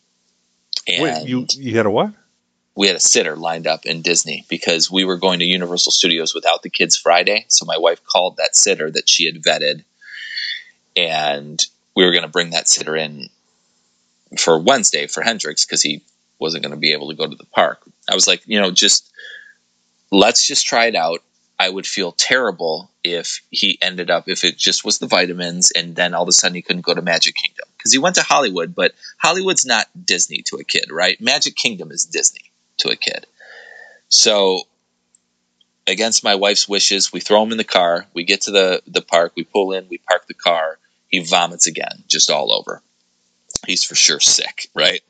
[0.88, 2.14] And Wait, you you had a what?
[2.78, 6.36] we had a sitter lined up in Disney because we were going to Universal Studios
[6.36, 7.46] without the kids Friday.
[7.48, 9.84] So my wife called that sitter that she had vetted,
[10.96, 11.60] and
[11.96, 13.30] we were going to bring that sitter in
[14.38, 16.04] for Wednesday for Hendrix because he
[16.40, 17.82] wasn't going to be able to go to the park.
[18.10, 19.12] I was like, you know, just
[20.12, 21.22] let's just try it out.
[21.60, 25.96] I would feel terrible if he ended up if it just was the vitamins and
[25.96, 28.22] then all of a sudden he couldn't go to Magic Kingdom because he went to
[28.22, 31.20] Hollywood, but Hollywood's not Disney to a kid, right?
[31.20, 33.26] Magic Kingdom is Disney to a kid.
[34.10, 34.62] So
[35.88, 38.06] against my wife's wishes, we throw him in the car.
[38.14, 39.34] We get to the the park.
[39.36, 39.88] We pull in.
[39.90, 40.78] We park the car.
[41.08, 42.82] He vomits again, just all over.
[43.66, 45.02] He's for sure sick, right?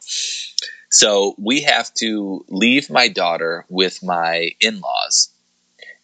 [0.90, 5.30] So we have to leave my daughter with my in laws,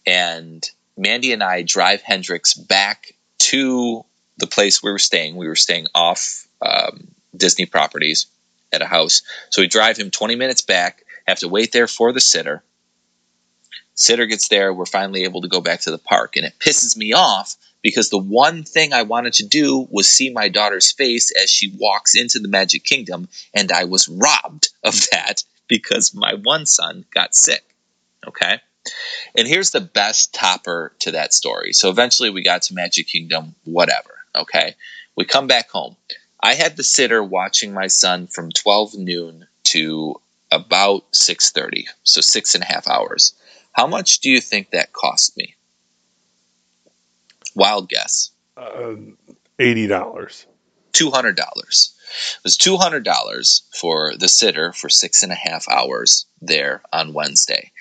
[0.06, 0.68] and
[0.98, 4.06] Mandy and I drive Hendrix back to
[4.38, 5.36] the place we were staying.
[5.36, 8.28] We were staying off um, Disney properties
[8.72, 9.22] at a house.
[9.50, 12.64] So we drive him 20 minutes back, have to wait there for the sitter.
[13.96, 16.36] Sitter gets there, we're finally able to go back to the park.
[16.36, 20.32] And it pisses me off because the one thing I wanted to do was see
[20.32, 24.96] my daughter's face as she walks into the Magic Kingdom, and I was robbed of
[25.12, 27.64] that because my one son got sick.
[28.28, 28.60] Okay?
[29.36, 31.74] And here's the best topper to that story.
[31.74, 34.18] So eventually we got to Magic Kingdom, whatever.
[34.36, 34.76] Okay?
[35.16, 35.96] We come back home.
[36.42, 40.20] I had the sitter watching my son from 12 noon to
[40.52, 43.34] about 6.30, so six and a half hours.
[43.72, 45.56] How much do you think that cost me?
[47.56, 48.32] Wild guess.
[48.58, 48.95] Uh,
[49.60, 50.45] Eighty dollars.
[50.91, 51.93] two hundred dollars.
[52.38, 56.82] It was two hundred dollars for the sitter for six and a half hours there
[56.91, 57.72] on Wednesday,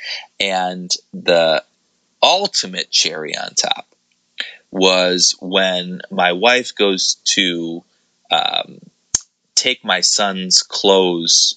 [0.40, 1.62] and the
[2.22, 3.86] ultimate cherry on top
[4.70, 7.84] was when my wife goes to
[8.30, 8.78] um,
[9.54, 11.56] take my son's clothes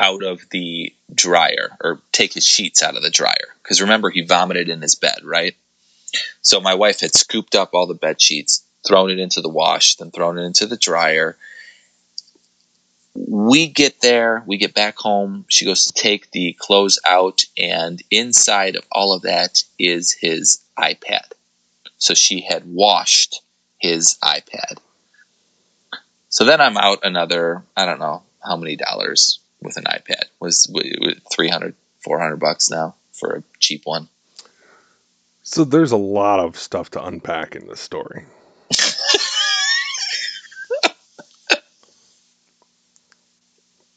[0.00, 4.22] out of the dryer or take his sheets out of the dryer because remember he
[4.22, 5.54] vomited in his bed right
[6.42, 9.96] so my wife had scooped up all the bed sheets thrown it into the wash,
[9.96, 11.36] then thrown it into the dryer.
[13.14, 15.44] We get there, we get back home.
[15.48, 20.60] She goes to take the clothes out, and inside of all of that is his
[20.78, 21.32] iPad.
[21.98, 23.40] So she had washed
[23.78, 24.78] his iPad.
[26.28, 30.24] So then I'm out another, I don't know how many dollars with an iPad.
[30.40, 34.08] Was, was 300, 400 bucks now for a cheap one.
[35.44, 38.24] So there's a lot of stuff to unpack in this story.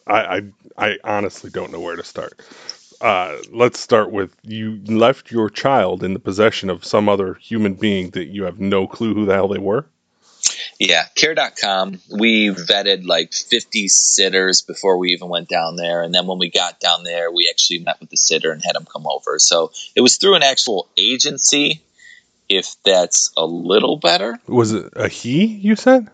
[0.07, 0.41] I,
[0.77, 2.39] I I honestly don't know where to start.
[3.01, 7.73] Uh, let's start with you left your child in the possession of some other human
[7.75, 9.85] being that you have no clue who the hell they were.
[10.79, 11.99] Yeah, care.com.
[12.19, 16.01] We vetted like 50 sitters before we even went down there.
[16.03, 18.75] And then when we got down there, we actually met with the sitter and had
[18.75, 19.39] him come over.
[19.39, 21.81] So it was through an actual agency,
[22.49, 24.39] if that's a little better.
[24.47, 25.45] Was it a he?
[25.45, 26.09] You said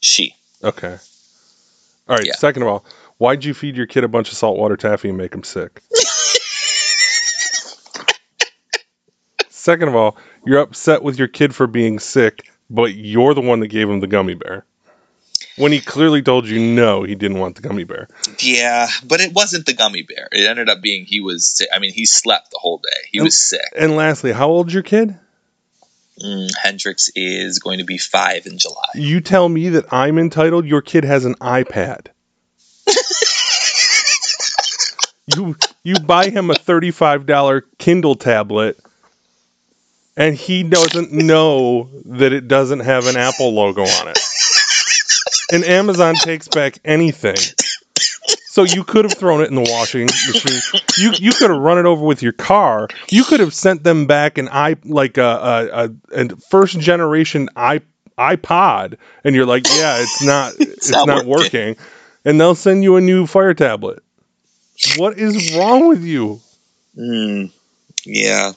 [0.00, 0.34] She.
[0.62, 0.98] okay.
[2.08, 2.26] All right.
[2.26, 2.34] Yeah.
[2.34, 2.84] Second of all,
[3.18, 5.80] why'd you feed your kid a bunch of saltwater taffy and make him sick?
[9.48, 13.60] Second of all, you're upset with your kid for being sick, but you're the one
[13.60, 14.64] that gave him the gummy bear.
[15.56, 18.08] When he clearly told you no, he didn't want the gummy bear.
[18.40, 20.28] Yeah, but it wasn't the gummy bear.
[20.32, 21.68] It ended up being he was sick.
[21.72, 23.08] I mean, he slept the whole day.
[23.10, 23.60] He was sick.
[23.76, 25.18] And lastly, how old's your kid?
[26.18, 28.88] Mm, Hendrix is going to be five in July.
[28.94, 30.66] You tell me that I'm entitled.
[30.66, 32.06] Your kid has an iPad.
[35.36, 38.78] you you buy him a thirty-five dollar Kindle tablet,
[40.16, 44.18] and he doesn't know that it doesn't have an Apple logo on it.
[45.52, 47.36] And Amazon takes back anything.
[48.46, 50.60] So you could have thrown it in the washing machine.
[50.98, 52.88] You you could have run it over with your car.
[53.10, 57.48] You could have sent them back an i like a a, a, a first generation
[57.56, 57.80] i
[58.18, 61.68] iPod, and you're like, yeah, it's not it's, not not, working.
[61.68, 61.76] working.
[62.24, 64.02] and they'll send you a new Fire tablet.
[64.96, 66.40] What is wrong with you?
[66.96, 67.52] Mm,
[68.04, 68.52] yeah,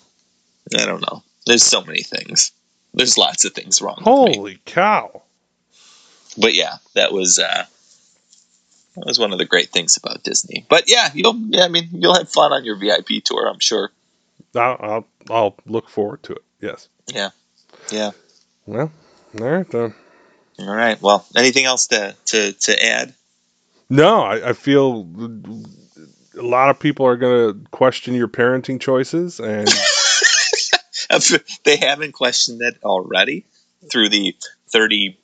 [0.77, 1.23] I don't know.
[1.45, 2.51] There's so many things.
[2.93, 3.99] There's lots of things wrong.
[4.01, 5.23] Holy cow!
[6.37, 7.65] but yeah, that was uh,
[8.95, 10.65] that was one of the great things about Disney.
[10.69, 13.91] But yeah, you'll yeah, I mean you'll have fun on your VIP tour, I'm sure.
[14.55, 16.43] I'll I'll, I'll look forward to it.
[16.61, 16.87] Yes.
[17.07, 17.29] Yeah,
[17.91, 18.11] yeah.
[18.65, 18.91] Well,
[19.39, 19.93] all right then.
[20.59, 21.01] All right.
[21.01, 23.13] Well, anything else to to to add?
[23.89, 25.07] No, I, I feel
[26.37, 29.67] a lot of people are going to question your parenting choices, and
[31.63, 33.45] they haven't questioned it already
[33.91, 34.35] through the
[34.69, 35.17] thirty.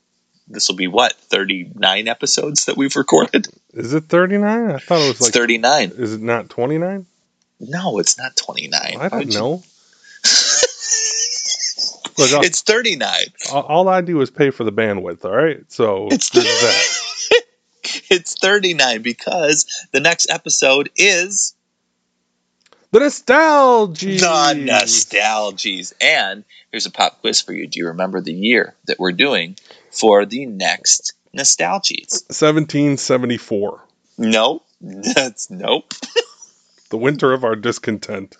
[0.47, 3.47] This will be what thirty nine episodes that we've recorded.
[3.73, 4.71] is it thirty nine?
[4.71, 5.33] I thought it was like.
[5.33, 5.91] thirty nine.
[5.97, 7.05] Is it not twenty nine?
[7.59, 8.97] No, it's not twenty nine.
[8.99, 9.63] I don't know.
[12.17, 13.27] Look, I'll- It's thirty nine.
[13.51, 15.23] all, all I do is pay for the bandwidth.
[15.25, 16.97] All right, so It's there's that.
[18.09, 21.55] It's thirty nine because the next episode is
[22.91, 24.05] The nostalgia.
[24.05, 25.93] the nostalgies.
[26.01, 27.67] And here's a pop quiz for you.
[27.67, 29.55] Do you remember the year that we're doing
[29.91, 32.25] for the next nostalgies?
[32.27, 33.85] 1774.
[34.17, 34.65] Nope.
[34.81, 35.93] That's nope.
[36.89, 38.35] The winter of our discontent.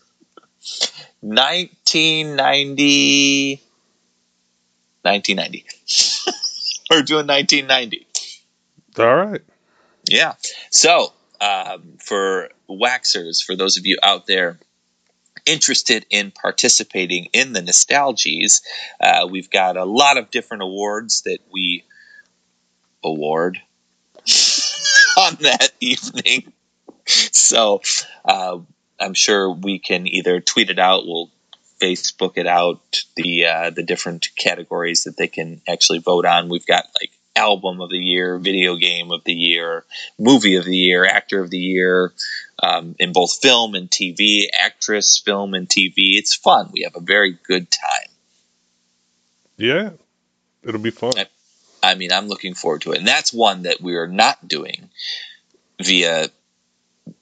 [1.21, 3.61] 1990.
[5.03, 5.65] 1990.
[6.89, 8.05] we're doing 1990.
[8.99, 9.39] All right.
[10.09, 10.33] Yeah.
[10.71, 14.59] So, um, for waxers, for those of you out there
[15.45, 18.61] interested in participating in the nostalgies,
[18.99, 21.83] uh, we've got a lot of different awards that we
[23.03, 23.57] award
[25.17, 26.53] on that evening.
[27.05, 27.81] So,
[28.23, 28.59] uh,
[28.99, 31.31] I'm sure we can either tweet it out, we'll
[31.81, 36.49] Facebook it out, the uh, the different categories that they can actually vote on.
[36.49, 39.85] We've got like album of the year, video game of the year,
[40.19, 42.13] movie of the year, actor of the year,
[42.61, 45.93] um, in both film and TV, actress, film and TV.
[45.97, 46.69] It's fun.
[46.71, 48.11] We have a very good time.
[49.57, 49.91] Yeah.
[50.63, 51.13] It'll be fun.
[51.83, 52.99] I mean, I'm looking forward to it.
[52.99, 54.89] And that's one that we are not doing
[55.81, 56.27] via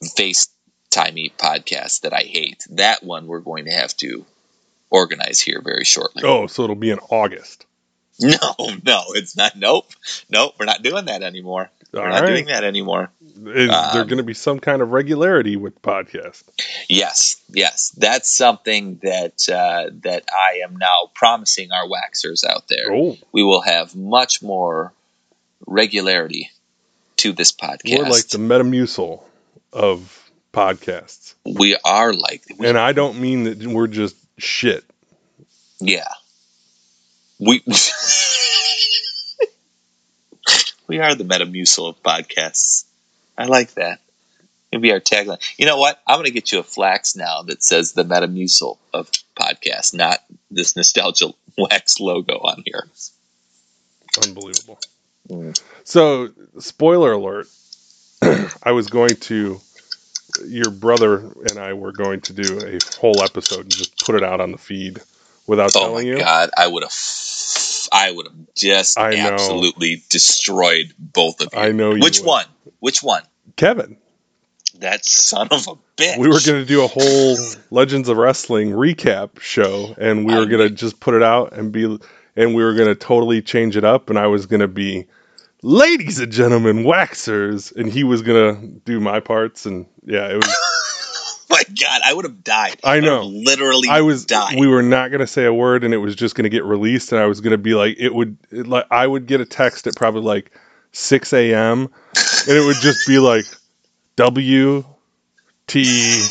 [0.03, 2.65] FaceTimey podcast that I hate.
[2.71, 4.25] That one we're going to have to
[4.89, 6.23] organize here very shortly.
[6.25, 7.65] Oh, so it'll be in August.
[8.21, 8.37] No,
[8.83, 9.55] no, it's not.
[9.55, 9.87] Nope.
[10.29, 10.55] Nope.
[10.59, 11.69] We're not doing that anymore.
[11.93, 12.27] All We're not right.
[12.27, 13.11] doing that anymore.
[13.21, 16.43] Is there Um, going to be some kind of regularity with podcast?
[16.87, 22.91] Yes, yes, that's something that uh, that I am now promising our waxers out there.
[22.93, 24.93] Oh, We will have much more
[25.65, 26.51] regularity
[27.17, 27.97] to this podcast.
[27.97, 29.23] we're like the Metamucil
[29.73, 31.33] of podcasts.
[31.45, 34.83] we are like, we, And I don't mean that we're just shit.
[35.79, 36.07] yeah,
[37.39, 37.63] we
[40.87, 42.85] we are the Metamucil of podcasts.
[43.37, 44.01] I like that.
[44.71, 45.39] It'd be our tagline.
[45.57, 45.99] You know what?
[46.05, 50.19] I'm going to get you a flax now that says the Metamucil of podcasts, not
[50.51, 51.27] this nostalgia
[51.57, 52.87] wax logo on here.
[54.23, 54.79] Unbelievable.
[55.27, 55.59] Mm.
[55.85, 56.29] So,
[56.59, 57.47] spoiler alert.
[58.63, 59.59] I was going to,
[60.45, 64.23] your brother and I were going to do a whole episode and just put it
[64.23, 65.01] out on the feed
[65.49, 66.17] without Oh my telling you.
[66.19, 66.93] god, I would have,
[67.91, 69.17] I would have just I know.
[69.33, 71.59] absolutely destroyed both of you.
[71.59, 72.27] I know you Which would.
[72.27, 72.45] one?
[72.79, 73.23] Which one?
[73.57, 73.97] Kevin,
[74.79, 76.17] That son of a bitch.
[76.17, 77.37] we were going to do a whole
[77.71, 81.71] Legends of Wrestling recap show, and we were going to just put it out and
[81.73, 81.83] be,
[82.37, 85.07] and we were going to totally change it up, and I was going to be,
[85.61, 90.35] ladies and gentlemen, waxers, and he was going to do my parts, and yeah, it
[90.35, 90.55] was.
[91.59, 92.79] my god, I would have died.
[92.83, 93.23] I know.
[93.23, 94.25] have literally I was.
[94.25, 94.59] died.
[94.59, 96.63] We were not going to say a word, and it was just going to get
[96.63, 98.37] released, and I was going to be like, it would.
[98.51, 100.51] It, like I would get a text at probably like
[100.91, 101.89] six a.m.
[102.47, 103.45] and it would just be like
[104.15, 104.83] W
[105.67, 106.21] T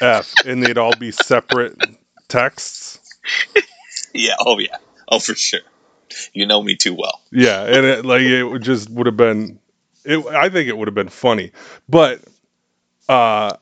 [0.00, 1.80] F, and they'd all be separate
[2.28, 3.00] texts.
[4.12, 4.34] yeah.
[4.40, 4.76] Oh yeah.
[5.08, 5.60] Oh for sure.
[6.34, 7.22] You know me too well.
[7.30, 9.58] Yeah, and it, like it would just would have been.
[10.04, 10.24] It.
[10.26, 11.52] I think it would have been funny,
[11.88, 12.20] but
[13.08, 13.56] uh,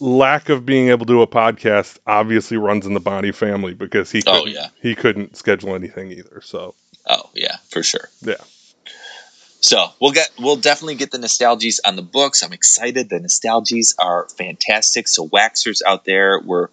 [0.00, 4.10] lack of being able to do a podcast obviously runs in the Bonnie family because
[4.10, 4.22] he.
[4.26, 4.68] Oh, couldn't- yeah.
[4.80, 6.40] He couldn't schedule anything either.
[6.42, 6.74] So
[7.06, 8.08] Oh yeah, for sure.
[8.22, 8.34] yeah.
[9.60, 12.42] So we'll get we'll definitely get the nostalgies on the books.
[12.42, 13.08] I'm excited.
[13.08, 15.08] The nostalgies are fantastic.
[15.08, 16.68] So waxers out there, we're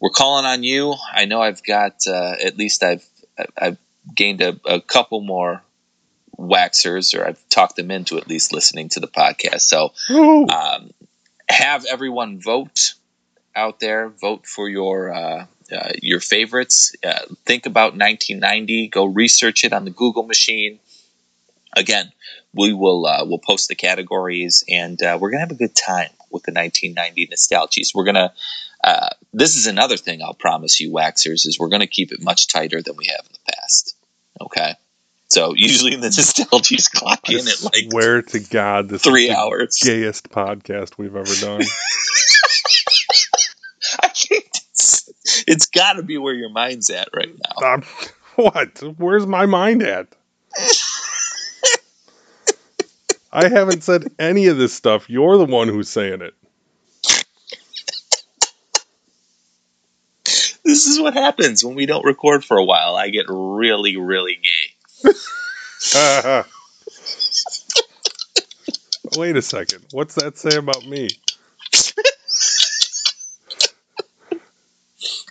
[0.00, 0.94] we're calling on you.
[1.12, 3.06] I know I've got uh, at least I've
[3.56, 3.78] I've
[4.12, 5.62] gained a, a couple more
[6.38, 9.60] waxers, or I've talked them into at least listening to the podcast.
[9.62, 9.92] So
[10.50, 10.90] um,
[11.48, 12.94] have everyone vote
[13.54, 14.08] out there.
[14.08, 16.94] Vote for your uh, uh, your favorites.
[17.04, 18.88] Uh, think about 1990.
[18.88, 20.78] Go research it on the Google machine.
[21.76, 22.12] Again,
[22.54, 26.10] we will uh, we'll post the categories, and uh, we're gonna have a good time
[26.30, 27.94] with the 1990 nostalgies.
[27.94, 28.32] We're gonna.
[28.84, 32.48] Uh, this is another thing I'll promise you, waxers, is we're gonna keep it much
[32.48, 33.96] tighter than we have in the past.
[34.40, 34.74] Okay.
[35.28, 39.36] So usually the nostalgies clock in at like swear to God, this three is the
[39.36, 39.78] hours.
[39.82, 41.62] gayest podcast we've ever done.
[44.00, 45.10] I think it's,
[45.46, 47.74] it's got to be where your mind's at right now.
[47.74, 47.82] Um,
[48.36, 48.82] what?
[48.98, 50.08] Where's my mind at?
[53.32, 55.10] I haven't said any of this stuff.
[55.10, 56.34] You're the one who's saying it.
[60.64, 62.96] This is what happens when we don't record for a while.
[62.96, 64.65] I get really, really gay.
[69.16, 69.84] Wait a second.
[69.92, 71.08] What's that say about me?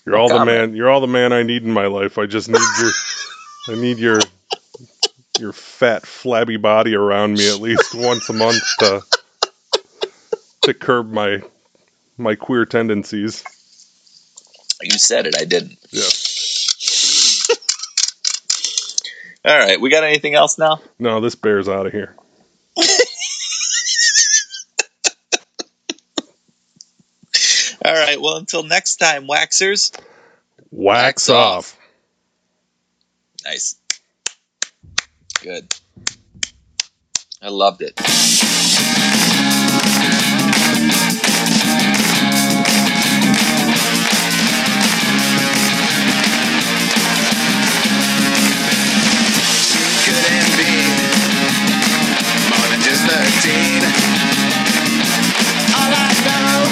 [0.05, 0.75] You're all the man.
[0.75, 2.17] You're all the man I need in my life.
[2.17, 2.91] I just need your.
[3.69, 4.19] I need your.
[5.37, 9.03] Your fat, flabby body around me at least once a month to
[10.61, 11.41] to curb my
[12.17, 13.43] my queer tendencies.
[14.81, 15.35] You said it.
[15.37, 15.77] I didn't.
[15.91, 16.03] Yeah.
[19.45, 19.79] All right.
[19.79, 20.81] We got anything else now?
[20.97, 22.15] No, this bear's out of here.
[27.85, 28.19] All right.
[28.19, 29.95] Well, until next time, waxers.
[30.71, 31.57] Wax Wax off.
[31.57, 31.77] off.
[33.45, 33.75] Nice.
[35.43, 35.71] Good.
[37.41, 38.01] I loved it.
[53.45, 53.53] 13.
[55.77, 56.65] All I know,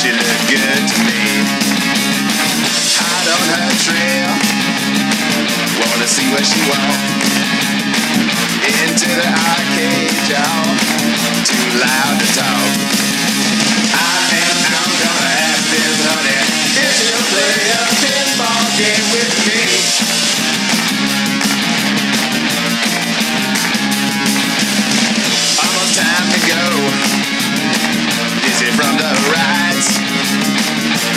[0.00, 1.20] she looked good to me.
[2.96, 4.32] Hot on her trail,
[5.84, 7.12] wanna see where she walked.
[8.88, 10.64] Into the arcade, y'all,
[11.44, 12.72] too loud to talk.
[13.92, 16.40] I think I'm gonna ask this honey
[16.72, 20.03] if she'll play a pinball game with me.
[26.84, 26.92] Go.
[28.44, 29.88] Dizzy from the rides.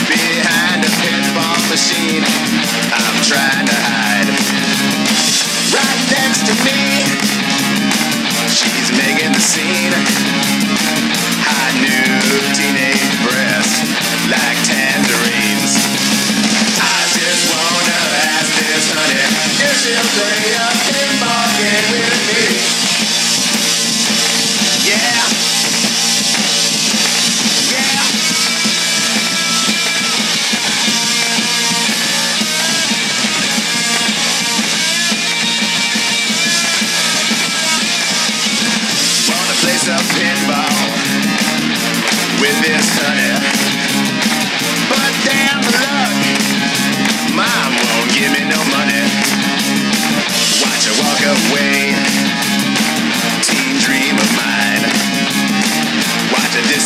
[0.08, 2.24] Behind a pinball machine,
[2.92, 4.28] I'm trying to hide.
[5.72, 6.80] Right next to me,
[8.48, 9.92] she's making the scene.
[11.44, 12.16] High new
[12.56, 13.84] teenage breasts
[14.32, 15.72] like tangerines.
[16.80, 18.00] I just wanna
[18.32, 19.24] ask this honey
[19.68, 22.87] if she'll play a pinball game with me.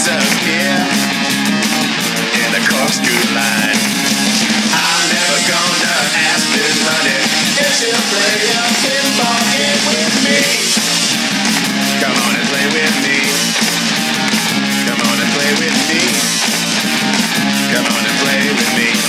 [0.03, 0.75] Disappear
[2.35, 3.79] in the corkscrew line.
[4.75, 5.95] I'm never gonna
[6.27, 7.23] ask this money
[7.63, 10.43] if she'll play a pinball game with me.
[12.03, 13.19] Come on and play with me.
[14.91, 16.03] Come on and play with me.
[17.71, 19.02] Come on and play with me.